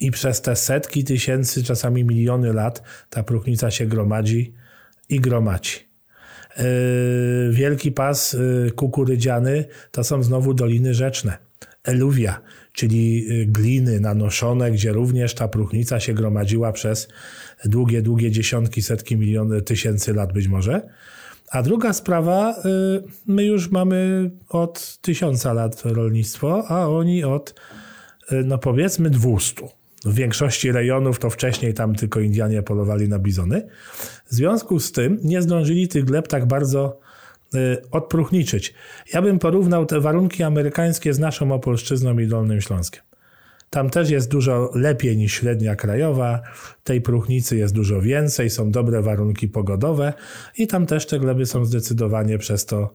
[0.00, 4.54] I przez te setki tysięcy, czasami miliony lat ta próchnica się gromadzi
[5.08, 5.86] i gromadzi.
[6.58, 11.38] Yy, wielki pas yy, kukurydziany to są znowu doliny rzeczne.
[11.84, 12.40] Eluwia,
[12.72, 17.08] czyli yy, gliny nanoszone, gdzie również ta próchnica się gromadziła przez
[17.64, 20.88] długie, długie dziesiątki, setki miliony tysięcy lat być może.
[21.50, 22.62] A druga sprawa,
[23.26, 27.54] my już mamy od tysiąca lat rolnictwo, a oni od,
[28.44, 29.68] no powiedzmy, dwustu
[30.06, 33.66] w większości rejonów to wcześniej tam tylko Indianie polowali na bizony.
[34.26, 36.98] W związku z tym nie zdążyli tych gleb tak bardzo
[37.54, 37.58] y,
[37.90, 38.74] odpruchniczyć.
[39.12, 43.02] Ja bym porównał te warunki amerykańskie z naszą Opolszczyzną i Dolnym Śląskiem.
[43.70, 46.42] Tam też jest dużo lepiej niż średnia krajowa,
[46.84, 50.12] tej próchnicy jest dużo więcej, są dobre warunki pogodowe
[50.58, 52.94] i tam też te gleby są zdecydowanie przez to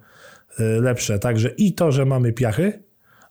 [0.60, 1.19] y, lepsze.
[1.19, 2.84] Także i to, że mamy piachy,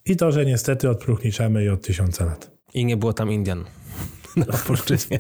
[0.07, 2.60] i to, że niestety odpruchniczamy je od tysiąca lat.
[2.75, 3.65] I nie było tam Indian
[4.37, 5.19] na polszczyźnie.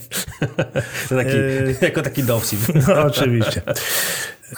[1.09, 1.75] taki, e...
[1.81, 2.61] Jako taki dowcip.
[2.89, 3.63] No, oczywiście.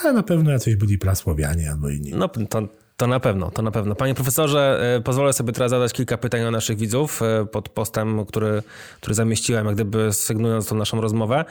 [0.05, 2.11] A na pewno jacyś byli prasłowianie albo inni.
[2.11, 2.63] No to,
[2.97, 3.95] to na pewno, to na pewno.
[3.95, 8.27] Panie profesorze, e, pozwolę sobie teraz zadać kilka pytań o naszych widzów e, pod postem,
[8.27, 8.63] który,
[8.97, 11.45] który zamieściłem, jak gdyby sygnując tą naszą rozmowę.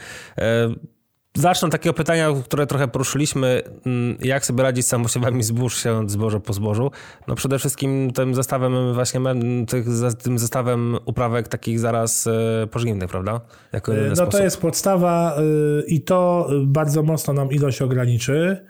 [1.38, 3.62] E, Zacznę od takiego pytania, które trochę poruszyliśmy.
[3.86, 6.92] Mm, jak sobie radzić z samosiewami zbóż, się zboże po zbożu?
[7.28, 9.22] No przede wszystkim tym zestawem właśnie,
[9.68, 9.86] tych,
[10.24, 13.42] tym zestawem uprawek takich zaraz e, pożniwnych, prawda?
[13.74, 14.32] Jako no sposób.
[14.32, 15.38] to jest podstawa
[15.80, 18.66] y, i to bardzo mocno nam ilość ograniczy.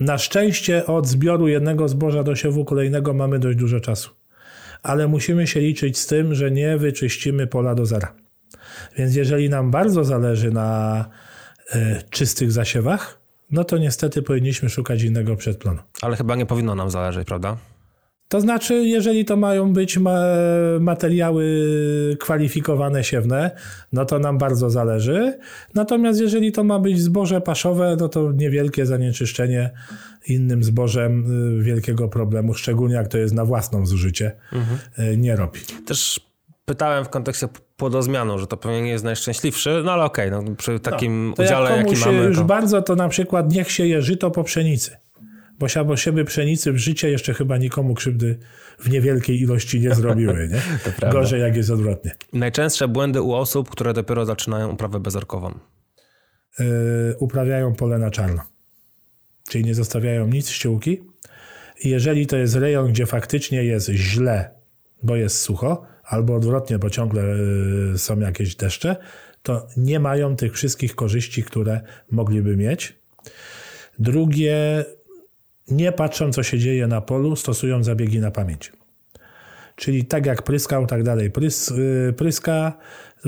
[0.00, 4.10] Na szczęście od zbioru jednego zboża do siewu kolejnego mamy dość dużo czasu.
[4.82, 8.14] Ale musimy się liczyć z tym, że nie wyczyścimy pola do zera.
[8.98, 11.04] Więc jeżeli nam bardzo zależy na
[12.10, 13.18] czystych zasiewach,
[13.50, 15.78] no to niestety powinniśmy szukać innego przedplonu.
[16.02, 17.56] Ale chyba nie powinno nam zależeć, prawda?
[18.28, 20.20] To znaczy, jeżeli to mają być ma
[20.80, 21.46] materiały
[22.20, 23.50] kwalifikowane siewne,
[23.92, 25.38] no to nam bardzo zależy.
[25.74, 29.70] Natomiast jeżeli to ma być zboże paszowe, no to niewielkie zanieczyszczenie
[30.28, 31.24] innym zbożem
[31.60, 35.20] y, wielkiego problemu, szczególnie jak to jest na własną zużycie, mhm.
[35.20, 35.60] nie robi.
[35.86, 36.20] Też
[36.64, 37.48] pytałem w kontekście
[37.82, 41.44] płodozmianu, że to pewnie nie jest najszczęśliwszy, no ale okej, okay, no, przy takim no,
[41.44, 42.24] udziale, jak jaki mamy.
[42.24, 44.96] już bardzo, to na przykład niech się je żyto po pszenicy
[45.62, 48.38] bo siabo siebie pszenicy w życie jeszcze chyba nikomu krzywdy
[48.78, 50.48] w niewielkiej ilości nie zrobiły.
[50.48, 50.62] Nie?
[51.12, 52.10] Gorzej jak jest odwrotnie.
[52.32, 55.58] Najczęstsze błędy u osób, które dopiero zaczynają uprawę bezorkową?
[56.58, 56.66] Yy,
[57.18, 58.42] uprawiają pole na czarno.
[59.48, 61.02] Czyli nie zostawiają nic ściółki.
[61.84, 64.50] I jeżeli to jest rejon, gdzie faktycznie jest źle,
[65.02, 68.96] bo jest sucho, albo odwrotnie, bo ciągle yy, są jakieś deszcze,
[69.42, 72.96] to nie mają tych wszystkich korzyści, które mogliby mieć.
[73.98, 74.84] Drugie,
[75.68, 78.72] nie patrzą, co się dzieje na polu, stosują zabiegi na pamięć.
[79.76, 82.78] Czyli tak jak pryskał, tak dalej prys, y, pryska,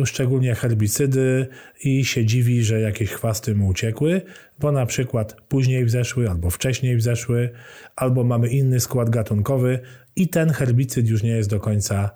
[0.05, 1.47] szczególnie herbicydy
[1.85, 4.23] i się dziwi, że jakieś chwasty mu uciekły,
[4.59, 7.51] bo na przykład później wzeszły albo wcześniej wzeszły,
[7.97, 9.81] albo mamy inny skład gatunkowy
[10.17, 12.11] i ten herbicyd już nie jest do końca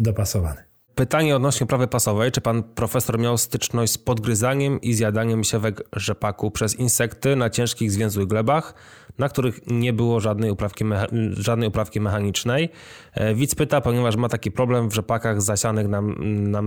[0.00, 0.68] dopasowany.
[0.98, 2.32] Pytanie odnośnie prawy pasowej.
[2.32, 7.92] Czy pan profesor miał styczność z podgryzaniem i zjadaniem siewek rzepaku przez insekty na ciężkich,
[7.92, 8.74] zwięzłych glebach,
[9.18, 10.84] na których nie było żadnej uprawki,
[11.32, 12.68] żadnej uprawki mechanicznej?
[13.14, 16.62] E, widz pyta, ponieważ ma taki problem w rzepakach zasianych na, na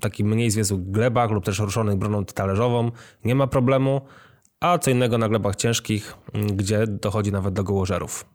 [0.00, 2.90] takich mniej zwięzłych glebach lub też ruszonych broną talerzową.
[3.24, 4.00] Nie ma problemu.
[4.60, 6.14] A co innego na glebach ciężkich,
[6.54, 8.26] gdzie dochodzi nawet do gołożerów.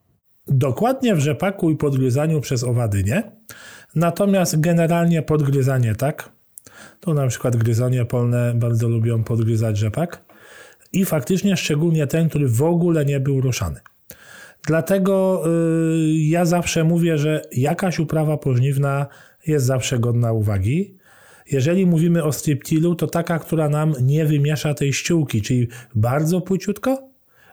[0.48, 3.32] Dokładnie w rzepaku i podgryzaniu przez owady nie.
[3.96, 6.30] Natomiast generalnie podgryzanie tak.
[7.00, 10.26] Tu na przykład gryzonie polne bardzo lubią podgryzać rzepak.
[10.94, 13.80] I faktycznie szczególnie ten, który w ogóle nie był ruszany.
[14.68, 19.08] Dlatego yy, ja zawsze mówię, że jakaś uprawa pożniwna
[19.48, 20.98] jest zawsze godna uwagi.
[21.52, 27.07] Jeżeli mówimy o striptilu, to taka, która nam nie wymiesza tej ściółki, czyli bardzo płyciutko,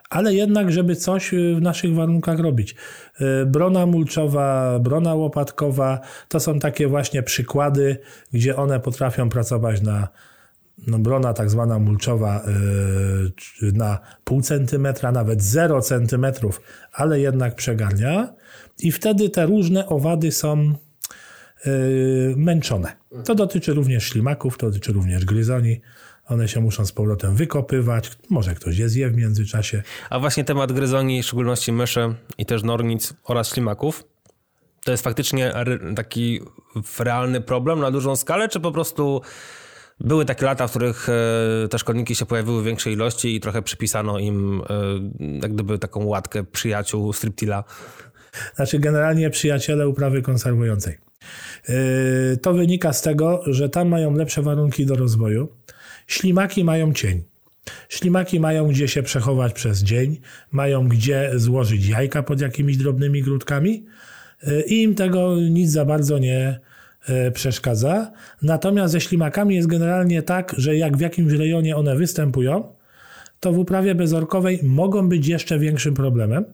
[0.09, 2.75] ale jednak, żeby coś y, w naszych warunkach robić.
[3.21, 7.97] Y, brona mulczowa, brona łopatkowa to są takie właśnie przykłady,
[8.33, 10.07] gdzie one potrafią pracować na
[10.87, 12.43] no brona tak zwana mulczowa
[13.63, 16.61] y, na pół centymetra, nawet 0 centymetrów,
[16.93, 18.33] ale jednak przegarnia
[18.79, 20.73] i wtedy te różne owady są
[22.35, 22.91] męczone.
[23.25, 25.81] To dotyczy również ślimaków, to dotyczy również gryzoni.
[26.27, 29.83] One się muszą z powrotem wykopywać, może ktoś je zje w międzyczasie.
[30.09, 34.03] A właśnie temat gryzoni, w szczególności myszy i też nornic oraz ślimaków,
[34.83, 35.53] to jest faktycznie
[35.95, 36.41] taki
[36.99, 39.21] realny problem na dużą skalę, czy po prostu
[39.99, 43.61] były takie lata, w których e, te szkodniki się pojawiły w większej ilości i trochę
[43.61, 47.63] przypisano im e, jak gdyby taką łatkę przyjaciół striptila?
[48.55, 50.97] Znaczy generalnie przyjaciele uprawy konserwującej.
[51.69, 55.49] E, to wynika z tego, że tam mają lepsze warunki do rozwoju
[56.07, 57.23] Ślimaki mają cień.
[57.89, 60.17] Ślimaki mają gdzie się przechować przez dzień,
[60.51, 63.85] mają gdzie złożyć jajka pod jakimiś drobnymi grudkami
[64.43, 66.59] e, i im tego nic za bardzo nie
[67.07, 68.11] e, przeszkadza.
[68.41, 72.75] Natomiast ze ślimakami jest generalnie tak, że jak w jakimś rejonie one występują,
[73.39, 76.45] to w uprawie bezorkowej mogą być jeszcze większym problemem.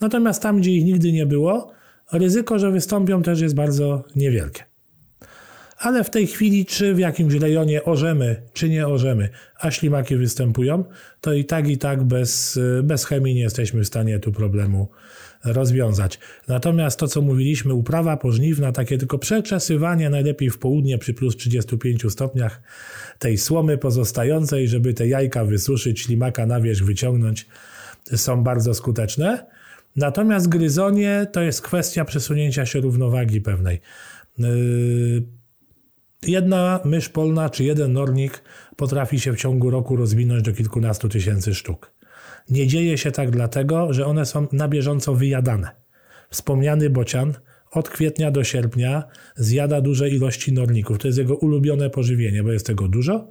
[0.00, 1.72] Natomiast tam, gdzie ich nigdy nie było,
[2.12, 4.75] ryzyko, że wystąpią też jest bardzo niewielkie
[5.78, 9.28] ale w tej chwili, czy w jakimś rejonie orzemy, czy nie orzemy,
[9.60, 10.84] a ślimaki występują,
[11.20, 14.88] to i tak, i tak bez, bez chemii nie jesteśmy w stanie tu problemu
[15.44, 16.18] rozwiązać.
[16.48, 22.12] Natomiast to, co mówiliśmy, uprawa pożniwna, takie tylko przeczesywanie, najlepiej w południe przy plus 35
[22.12, 22.62] stopniach
[23.18, 27.46] tej słomy pozostającej, żeby te jajka wysuszyć, ślimaka na wierzch wyciągnąć,
[28.16, 29.46] są bardzo skuteczne.
[29.96, 33.80] Natomiast gryzonie to jest kwestia przesunięcia się równowagi pewnej.
[34.38, 34.46] Yy,
[36.22, 38.42] Jedna mysz polna czy jeden nornik
[38.76, 41.92] potrafi się w ciągu roku rozwinąć do kilkunastu tysięcy sztuk.
[42.50, 45.70] Nie dzieje się tak dlatego, że one są na bieżąco wyjadane.
[46.30, 47.34] Wspomniany bocian
[47.70, 49.04] od kwietnia do sierpnia
[49.36, 50.98] zjada duże ilości norników.
[50.98, 53.28] To jest jego ulubione pożywienie, bo jest tego dużo,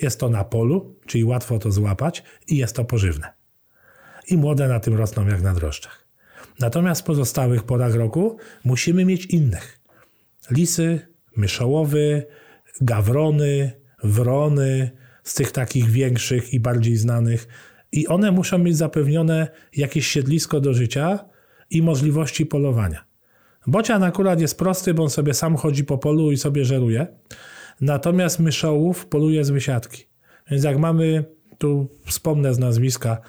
[0.00, 3.32] jest to na polu, czyli łatwo to złapać i jest to pożywne.
[4.28, 6.06] I młode na tym rosną jak na drożdżach.
[6.60, 9.80] Natomiast w pozostałych porach roku musimy mieć innych.
[10.50, 12.26] Lisy, myszołowy,
[12.80, 13.72] gawrony,
[14.04, 14.90] wrony,
[15.22, 17.48] z tych takich większych i bardziej znanych.
[17.92, 21.18] I one muszą mieć zapewnione jakieś siedlisko do życia
[21.70, 23.04] i możliwości polowania.
[23.66, 27.06] Bocian akurat jest prosty, bo on sobie sam chodzi po polu i sobie żeruje.
[27.80, 30.04] Natomiast myszołów poluje z wysiadki.
[30.50, 31.24] Więc jak mamy,
[31.58, 33.20] tu wspomnę z nazwiska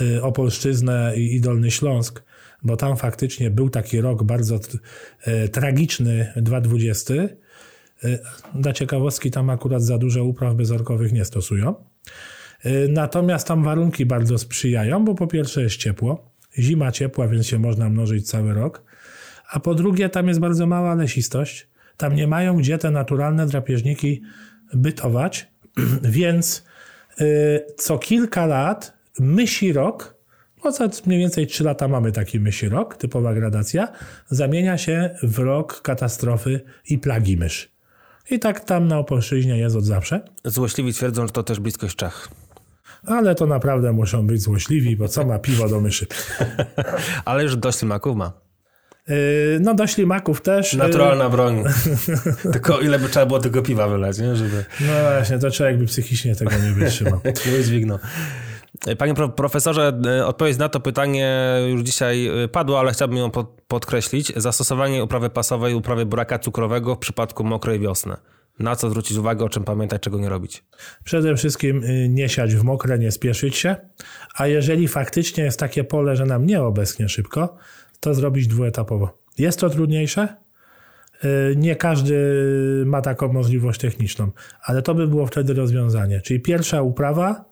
[0.00, 2.22] y, Opolszczyznę i Dolny Śląsk,
[2.62, 7.14] bo tam faktycznie był taki rok bardzo y, tragiczny 2020.
[8.54, 11.74] Dla ciekawostki tam akurat za dużo upraw bezorkowych nie stosują.
[12.88, 17.90] Natomiast tam warunki bardzo sprzyjają, bo po pierwsze jest ciepło, zima ciepła, więc się można
[17.90, 18.82] mnożyć cały rok.
[19.50, 21.68] A po drugie, tam jest bardzo mała lesistość.
[21.96, 24.22] Tam nie mają gdzie te naturalne drapieżniki
[24.74, 25.48] bytować,
[26.02, 26.64] więc
[27.20, 30.18] y, co kilka lat mysi rok,
[30.64, 33.88] no za mniej więcej 3 lata mamy taki mysi rok, typowa gradacja,
[34.28, 37.77] zamienia się w rok katastrofy i plagi mysz.
[38.30, 40.20] I tak tam na Opolszczyźnie jest od zawsze.
[40.44, 42.28] Złośliwi twierdzą, że to też bliskość Czech.
[43.06, 46.06] Ale to naprawdę muszą być złośliwi, bo co ma piwo do myszy?
[47.24, 48.32] Ale już dość smaków ma.
[49.08, 49.14] Yy,
[49.60, 50.72] no do ślimaków też.
[50.72, 50.78] Yy.
[50.78, 51.64] Naturalna broń.
[52.52, 54.36] tylko ile by trzeba było tego piwa wylać, nie?
[54.36, 54.64] Żeby...
[54.80, 57.20] No właśnie, to człowiek by psychicznie tego nie wytrzymał.
[57.52, 57.98] nie dźwignął.
[58.98, 63.30] Panie profesorze, yy, odpowiedź na to pytanie już dzisiaj padła, ale chciałbym ją
[63.68, 64.32] podkreślić.
[64.36, 68.16] Zastosowanie uprawy pasowej, uprawy buraka cukrowego w przypadku mokrej wiosny.
[68.58, 70.64] Na co zwrócić uwagę, o czym pamiętać, czego nie robić?
[71.04, 73.76] Przede wszystkim nie siać w mokre, nie spieszyć się.
[74.34, 77.56] A jeżeli faktycznie jest takie pole, że nam nie obeschnie szybko,
[78.00, 79.18] to zrobić dwuetapowo.
[79.38, 80.36] Jest to trudniejsze.
[81.24, 82.14] Y, nie każdy
[82.86, 84.30] ma taką możliwość techniczną,
[84.62, 86.20] ale to by było wtedy rozwiązanie.
[86.20, 87.44] Czyli pierwsza uprawa,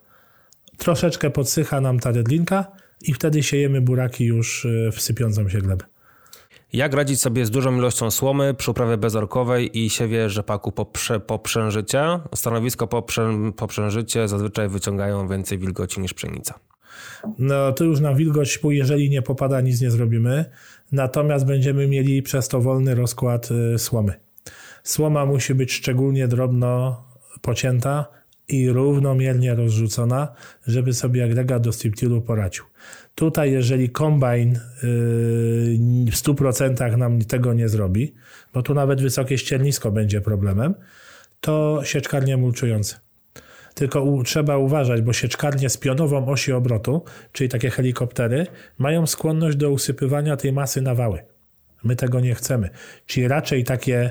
[0.78, 2.66] troszeczkę podsycha nam ta redlinka
[3.02, 5.84] i wtedy siejemy buraki już y, w sypiącą się glebę.
[6.72, 11.20] Jak radzić sobie z dużą ilością słomy przy uprawie bezorkowej i siewie rzepaku po, prze,
[11.20, 12.20] po przężycie?
[12.34, 16.54] Stanowisko po, prze, po przężycie zazwyczaj wyciągają więcej wilgoci niż pszenica.
[17.38, 20.44] No to już na wilgoć, jeżeli nie popada, nic nie zrobimy.
[20.92, 24.12] Natomiast będziemy mieli przez to wolny rozkład y, słomy.
[24.82, 27.02] Słoma musi być szczególnie drobno
[27.42, 28.15] pocięta
[28.48, 30.28] i równomiernie rozrzucona,
[30.66, 32.64] żeby sobie agregat do striptilu poradził.
[33.14, 34.58] Tutaj, jeżeli kombajn y,
[36.10, 38.14] w 100% nam tego nie zrobi,
[38.54, 40.74] bo tu nawet wysokie ściernisko będzie problemem,
[41.40, 42.96] to sieczkarnie mulczujące.
[43.74, 48.46] Tylko u, trzeba uważać, bo sieczkarnie z pionową osi obrotu, czyli takie helikoptery,
[48.78, 51.18] mają skłonność do usypywania tej masy na wały.
[51.84, 52.70] My tego nie chcemy.
[53.06, 54.10] Czyli raczej takie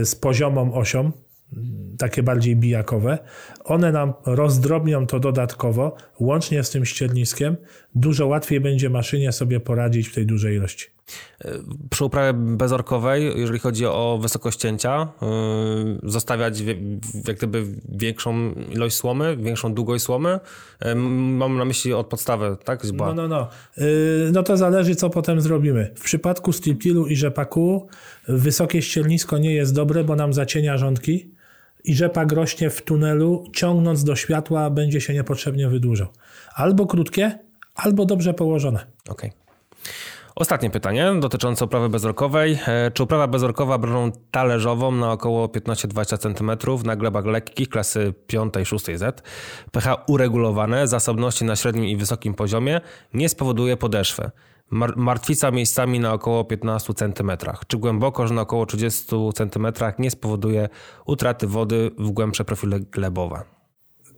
[0.00, 1.12] y, z poziomą osią,
[1.98, 3.18] takie bardziej bijakowe,
[3.64, 7.56] one nam rozdrobnią to dodatkowo, łącznie z tym ścierniskiem,
[7.94, 10.86] dużo łatwiej będzie maszynie sobie poradzić w tej dużej ilości.
[11.90, 15.08] Przy uprawie bezorkowej, jeżeli chodzi o wysokość cięcia,
[16.02, 16.60] yy, zostawiać
[17.28, 20.40] jak gdyby większą ilość słomy, większą długość słomy.
[20.84, 22.84] Yy, mam na myśli od podstawy, tak?
[22.92, 23.48] No, no, no.
[23.76, 23.86] Yy,
[24.32, 25.90] no to zależy, co potem zrobimy.
[25.96, 27.88] W przypadku striptilu i rzepaku
[28.28, 31.35] wysokie ściernisko nie jest dobre, bo nam zacienia rządki
[31.86, 36.08] i rzepak rośnie w tunelu, ciągnąc do światła, będzie się niepotrzebnie wydłużał.
[36.54, 37.38] Albo krótkie,
[37.74, 38.86] albo dobrze położone.
[39.08, 39.30] Okej.
[39.30, 39.46] Okay.
[40.36, 42.58] Ostatnie pytanie dotyczące uprawy bezorkowej.
[42.66, 48.54] E, czy uprawa bezorkowa broną talerzową na około 15-20 cm na glebach lekkich klasy 5
[48.62, 49.22] i 6 Z,
[49.72, 52.80] pH uregulowane, zasobności na średnim i wysokim poziomie
[53.14, 54.30] nie spowoduje podeszwy?
[54.96, 57.32] Martwica miejscami na około 15 cm,
[57.66, 59.04] czy głębokość na około 30
[59.34, 59.66] cm
[59.98, 60.68] nie spowoduje
[61.06, 63.42] utraty wody w głębsze profile glebowe.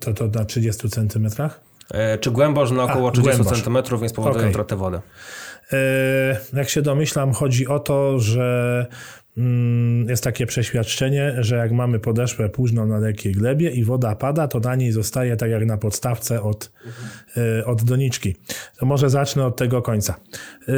[0.00, 1.28] To to na 30 cm?
[1.90, 4.50] E, czy głębokość na około A, 30 cm nie spowoduje okay.
[4.50, 5.00] utraty wody?
[5.72, 8.86] E, jak się domyślam, chodzi o to, że
[10.08, 14.60] jest takie przeświadczenie, że jak mamy podeszwę późną na lekkiej glebie i woda pada, to
[14.60, 17.68] na niej zostaje tak jak na podstawce od, mhm.
[17.68, 18.36] od doniczki.
[18.78, 20.14] To może zacznę od tego końca.
[20.68, 20.72] E,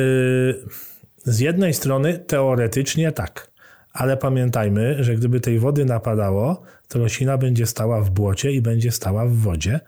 [1.24, 3.50] z jednej strony teoretycznie tak,
[3.92, 8.90] ale pamiętajmy, że gdyby tej wody napadało, to roślina będzie stała w błocie i będzie
[8.90, 9.80] stała w wodzie,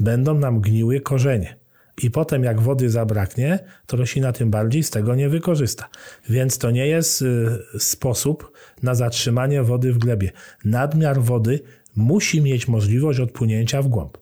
[0.00, 1.67] będą nam gniły korzenie
[2.02, 5.88] i potem jak wody zabraknie, to roślina tym bardziej z tego nie wykorzysta.
[6.28, 10.32] Więc to nie jest y, sposób na zatrzymanie wody w glebie.
[10.64, 11.60] Nadmiar wody
[11.96, 14.18] musi mieć możliwość odpłynięcia w głąb.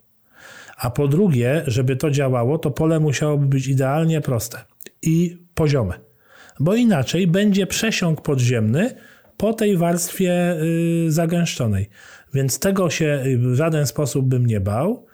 [0.77, 4.59] A po drugie, żeby to działało, to pole musiałoby być idealnie proste
[5.03, 5.95] i poziome.
[6.61, 8.95] Bo inaczej będzie przesiąk podziemny
[9.37, 11.89] po tej warstwie y, zagęszczonej.
[12.35, 15.05] Więc tego się w żaden sposób bym nie bał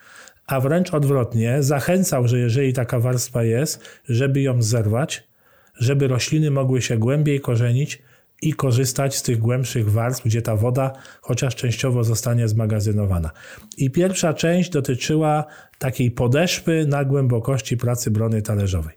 [0.52, 5.28] a wręcz odwrotnie, zachęcał, że jeżeli taka warstwa jest, żeby ją zerwać,
[5.74, 8.02] żeby rośliny mogły się głębiej korzenić
[8.42, 13.30] i korzystać z tych głębszych warstw, gdzie ta woda chociaż częściowo zostanie zmagazynowana.
[13.76, 15.44] I pierwsza część dotyczyła
[15.78, 18.94] takiej podeszwy na głębokości pracy brony talerzowej.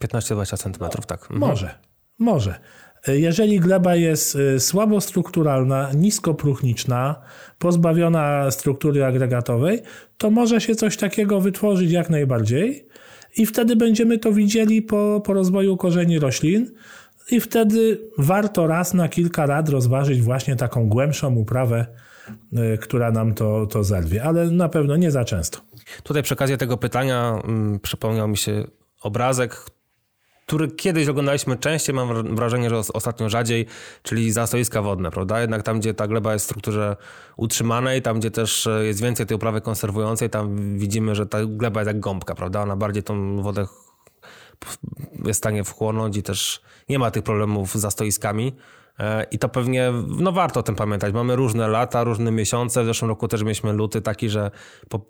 [0.00, 1.22] 15-20 cm, tak.
[1.22, 1.40] Mhm.
[1.40, 1.74] Może,
[2.18, 2.54] może.
[3.08, 7.20] Jeżeli gleba jest słabo strukturalna, nisko próchniczna,
[7.58, 9.82] pozbawiona struktury agregatowej,
[10.18, 12.88] to może się coś takiego wytworzyć jak najbardziej
[13.36, 16.70] i wtedy będziemy to widzieli po, po rozwoju korzeni roślin.
[17.30, 21.86] I wtedy warto raz na kilka lat rozważyć właśnie taką głębszą uprawę,
[22.74, 25.60] y, która nam to, to zerwie, ale na pewno nie za często.
[26.02, 28.64] Tutaj przy okazji tego pytania mm, przypomniał mi się
[29.02, 29.66] obrazek,
[30.46, 33.66] który kiedyś oglądaliśmy częściej, mam wrażenie, że ostatnio rzadziej,
[34.02, 35.40] czyli zastoiska wodne, prawda?
[35.40, 36.96] Jednak tam, gdzie ta gleba jest w strukturze
[37.36, 41.80] utrzymanej, tam, gdzie też e, jest więcej tej uprawy konserwującej, tam widzimy, że ta gleba
[41.80, 42.62] jest jak gąbka, prawda?
[42.62, 43.66] Ona bardziej tą wodę
[45.24, 48.52] jest w stanie wchłonąć i też nie ma tych problemów z zastoiskami.
[48.98, 51.14] E, I to pewnie, no warto o tym pamiętać.
[51.14, 52.82] Mamy różne lata, różne miesiące.
[52.82, 54.50] W zeszłym roku też mieliśmy luty taki, że
[54.88, 55.00] po,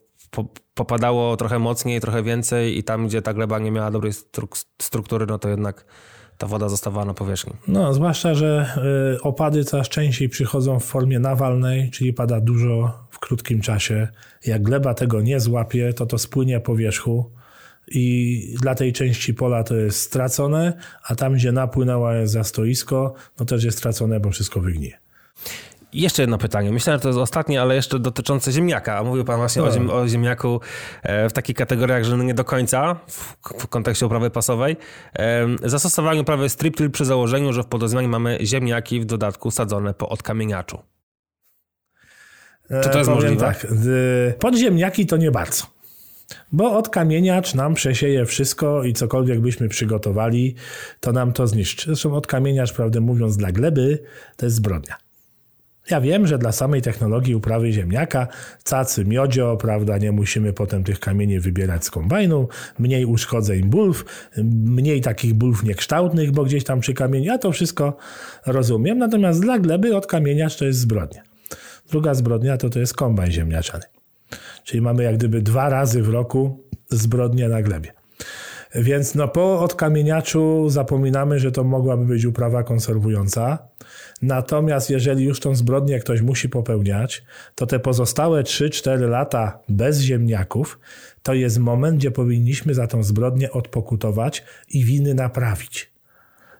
[0.75, 4.13] popadało trochę mocniej, trochę więcej i tam, gdzie ta gleba nie miała dobrej
[4.83, 5.85] struktury, no to jednak
[6.39, 7.53] ta woda zostawała na powierzchni.
[7.69, 8.77] No, zwłaszcza, że
[9.17, 14.09] y, opady coraz częściej przychodzą w formie nawalnej, czyli pada dużo w krótkim czasie.
[14.47, 17.31] Jak gleba tego nie złapie, to to spłynie po wierzchu
[17.89, 20.73] i dla tej części pola to jest stracone,
[21.09, 24.99] a tam, gdzie napłynęła jest za stoisko, no też jest stracone, bo wszystko wygnije.
[25.95, 26.73] Jeszcze jedno pytanie.
[26.73, 28.99] Myślę, że to jest ostatnie, ale jeszcze dotyczące ziemniaka.
[28.99, 30.61] A mówił Pan właśnie o, ziem, o, ziemniaku
[31.03, 34.77] e, w takich kategoriach, że nie do końca w, w kontekście uprawy pasowej.
[35.63, 40.79] Zastosowanie uprawy strip przy założeniu, że w podozmianie mamy ziemniaki w dodatku sadzone po odkamieniaczu.
[42.83, 43.37] Czy to jest e, możliwe?
[43.37, 43.67] Tak,
[44.39, 45.67] podziemniaki to nie bardzo.
[46.53, 50.55] Bo odkamieniacz nam przesieje wszystko i cokolwiek byśmy przygotowali,
[51.01, 51.87] to nam to zniszczy.
[51.87, 53.99] Zresztą odkamieniacz, prawdę mówiąc, dla gleby
[54.37, 55.04] to jest zbrodnia.
[55.91, 58.29] Ja wiem, że dla samej technologii uprawy ziemniaka,
[58.65, 64.05] cacy, miodzio, prawda, nie musimy potem tych kamieni wybierać z kombajnu, mniej uszkodzeń bulw,
[64.53, 67.97] mniej takich bulw niekształtnych, bo gdzieś tam przy kamieniu, ja to wszystko
[68.47, 71.23] rozumiem, natomiast dla gleby odkamieniacz to jest zbrodnia.
[71.91, 73.85] Druga zbrodnia to to jest kombajn ziemniaczany.
[74.65, 77.93] Czyli mamy jak gdyby dwa razy w roku zbrodnię na glebie.
[78.75, 83.59] Więc no po odkamieniaczu zapominamy, że to mogłaby być uprawa konserwująca.
[84.25, 90.79] Natomiast jeżeli już tą zbrodnię ktoś musi popełniać, to te pozostałe 3-4 lata bez ziemniaków
[91.23, 95.94] to jest moment, gdzie powinniśmy za tą zbrodnię odpokutować i winy naprawić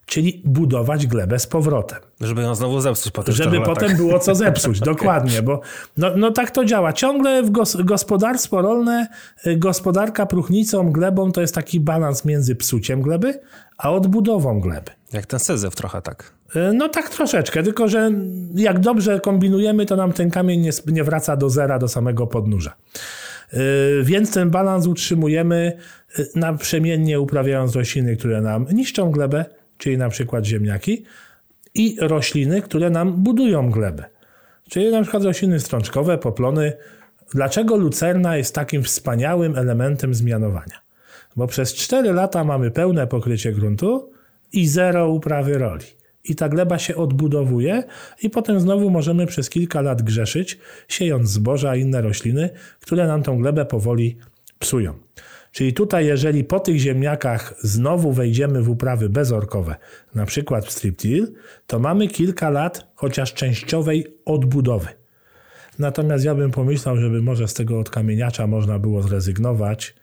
[0.07, 1.99] czyli budować glebę z powrotem.
[2.21, 3.35] Żeby ją znowu zepsuć potem.
[3.35, 5.61] Żeby potem było co zepsuć, dokładnie, bo
[5.97, 6.93] no, no tak to działa.
[6.93, 9.09] Ciągle w gos gospodarstwo rolne,
[9.47, 13.41] y, gospodarka próchnicą, glebą to jest taki balans między psuciem gleby,
[13.79, 14.91] a odbudową gleby.
[15.13, 16.33] Jak ten syzyf trochę tak.
[16.57, 18.11] Y, no tak troszeczkę, tylko że
[18.55, 22.75] jak dobrze kombinujemy, to nam ten kamień nie, nie wraca do zera, do samego podnóża.
[23.55, 23.59] Y,
[24.03, 25.79] więc ten balans utrzymujemy
[26.35, 29.45] naprzemiennie uprawiając rośliny, które nam niszczą glebę,
[29.79, 31.05] czyli na przykład ziemniaki,
[31.75, 34.05] i rośliny, które nam budują glebę.
[34.69, 36.73] Czyli na przykład rośliny strączkowe, poplony.
[37.35, 40.81] Dlaczego lucerna jest takim wspaniałym elementem zmianowania?
[41.37, 44.13] Bo przez 4 lata mamy pełne pokrycie gruntu
[44.53, 45.87] i zero uprawy roli.
[46.25, 47.83] I ta gleba się odbudowuje,
[48.23, 50.59] i potem znowu możemy przez kilka lat grzeszyć,
[50.89, 52.51] siejąc zboża i inne rośliny,
[52.81, 54.17] które nam tą glebę powoli
[54.59, 54.95] psują.
[55.55, 59.77] Czyli tutaj, jeżeli po tych ziemniakach znowu wejdziemy w uprawy bezorkowe,
[60.15, 61.33] na przykład w striptil,
[61.67, 64.89] to mamy kilka lat chociaż częściowej odbudowy.
[65.79, 69.95] Natomiast ja bym pomyślał, żeby może z tego odkamieniacza można było zrezygnować,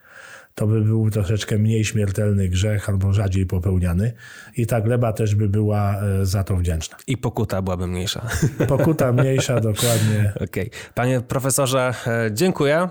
[0.56, 4.14] to by był troszeczkę mniej śmiertelny grzech albo rzadziej popełniany
[4.58, 6.98] i ta gleba też by była e, za to wdzięczna.
[7.08, 8.28] I pokuta byłaby mniejsza.
[8.68, 10.34] Pokuta mniejsza, dokładnie.
[10.36, 10.46] Okej.
[10.46, 10.70] Okay.
[10.94, 12.90] Panie profesorze, e, dziękuję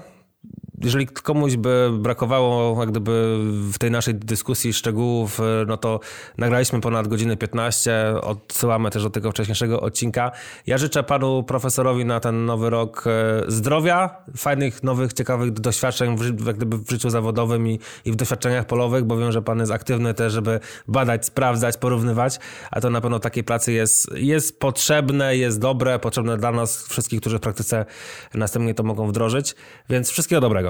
[0.80, 3.38] jeżeli komuś by brakowało jak gdyby
[3.72, 6.00] w tej naszej dyskusji szczegółów, e, no to
[6.38, 10.32] nagraliśmy ponad godzinę 15, odsyłamy też do tego wcześniejszego odcinka.
[10.66, 16.46] Ja życzę panu profesorowi na ten nowy rok e, zdrowia, fajnych, nowych, ciekawych doświadczeń w,
[16.46, 19.72] jak gdyby w życiu zawodowym i, i w doświadczeniach polowych, bo wiem, że pan jest
[19.72, 22.38] aktywny też, żeby badać, sprawdzać, porównywać,
[22.70, 27.20] a to na pewno takiej pracy jest, jest potrzebne, jest dobre, potrzebne dla nas wszystkich,
[27.20, 27.86] którzy w praktyce
[28.34, 29.54] następnie to mogą wdrożyć,
[29.88, 30.69] więc wszystkiego dobrego.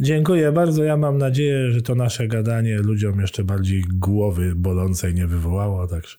[0.00, 0.84] Dziękuję bardzo.
[0.84, 5.86] Ja mam nadzieję, że to nasze gadanie ludziom jeszcze bardziej głowy bolącej nie wywołało.
[5.88, 6.16] Także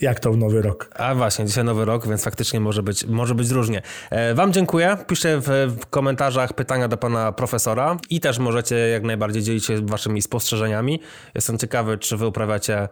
[0.00, 0.90] jak to w nowy rok?
[0.94, 3.82] A właśnie, dzisiaj nowy rok, więc faktycznie może być, może być różnie.
[4.10, 4.96] E, wam dziękuję.
[5.06, 10.22] Piszcie w komentarzach pytania do pana profesora i też możecie jak najbardziej dzielić się waszymi
[10.22, 11.00] spostrzeżeniami.
[11.34, 12.88] Jestem ciekawy, czy wy uprawiacie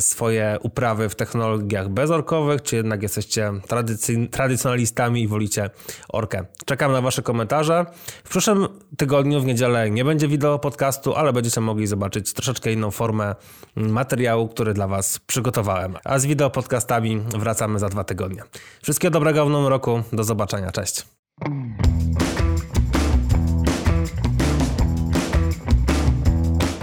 [0.00, 5.70] swoje uprawy w technologiach bezorkowych, czy jednak jesteście tradycy- tradycjonalistami i wolicie
[6.08, 6.44] orkę.
[6.66, 7.86] Czekam na wasze komentarze.
[8.24, 12.90] W przyszłym tygodniu, w niedzielę nie będzie wideo podcastu, ale będziecie mogli zobaczyć troszeczkę inną
[12.90, 13.34] formę
[13.76, 15.96] materiału, który dla Was przygotowałem.
[16.04, 18.42] A z wideo podcastami wracamy za dwa tygodnie.
[18.82, 20.02] Wszystkiego dobrego w nowym roku.
[20.12, 20.70] Do zobaczenia.
[20.70, 21.06] Cześć.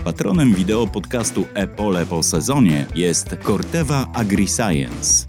[0.06, 5.26] Patronem wideo podcastu Epole po sezonie jest Corteva AgriScience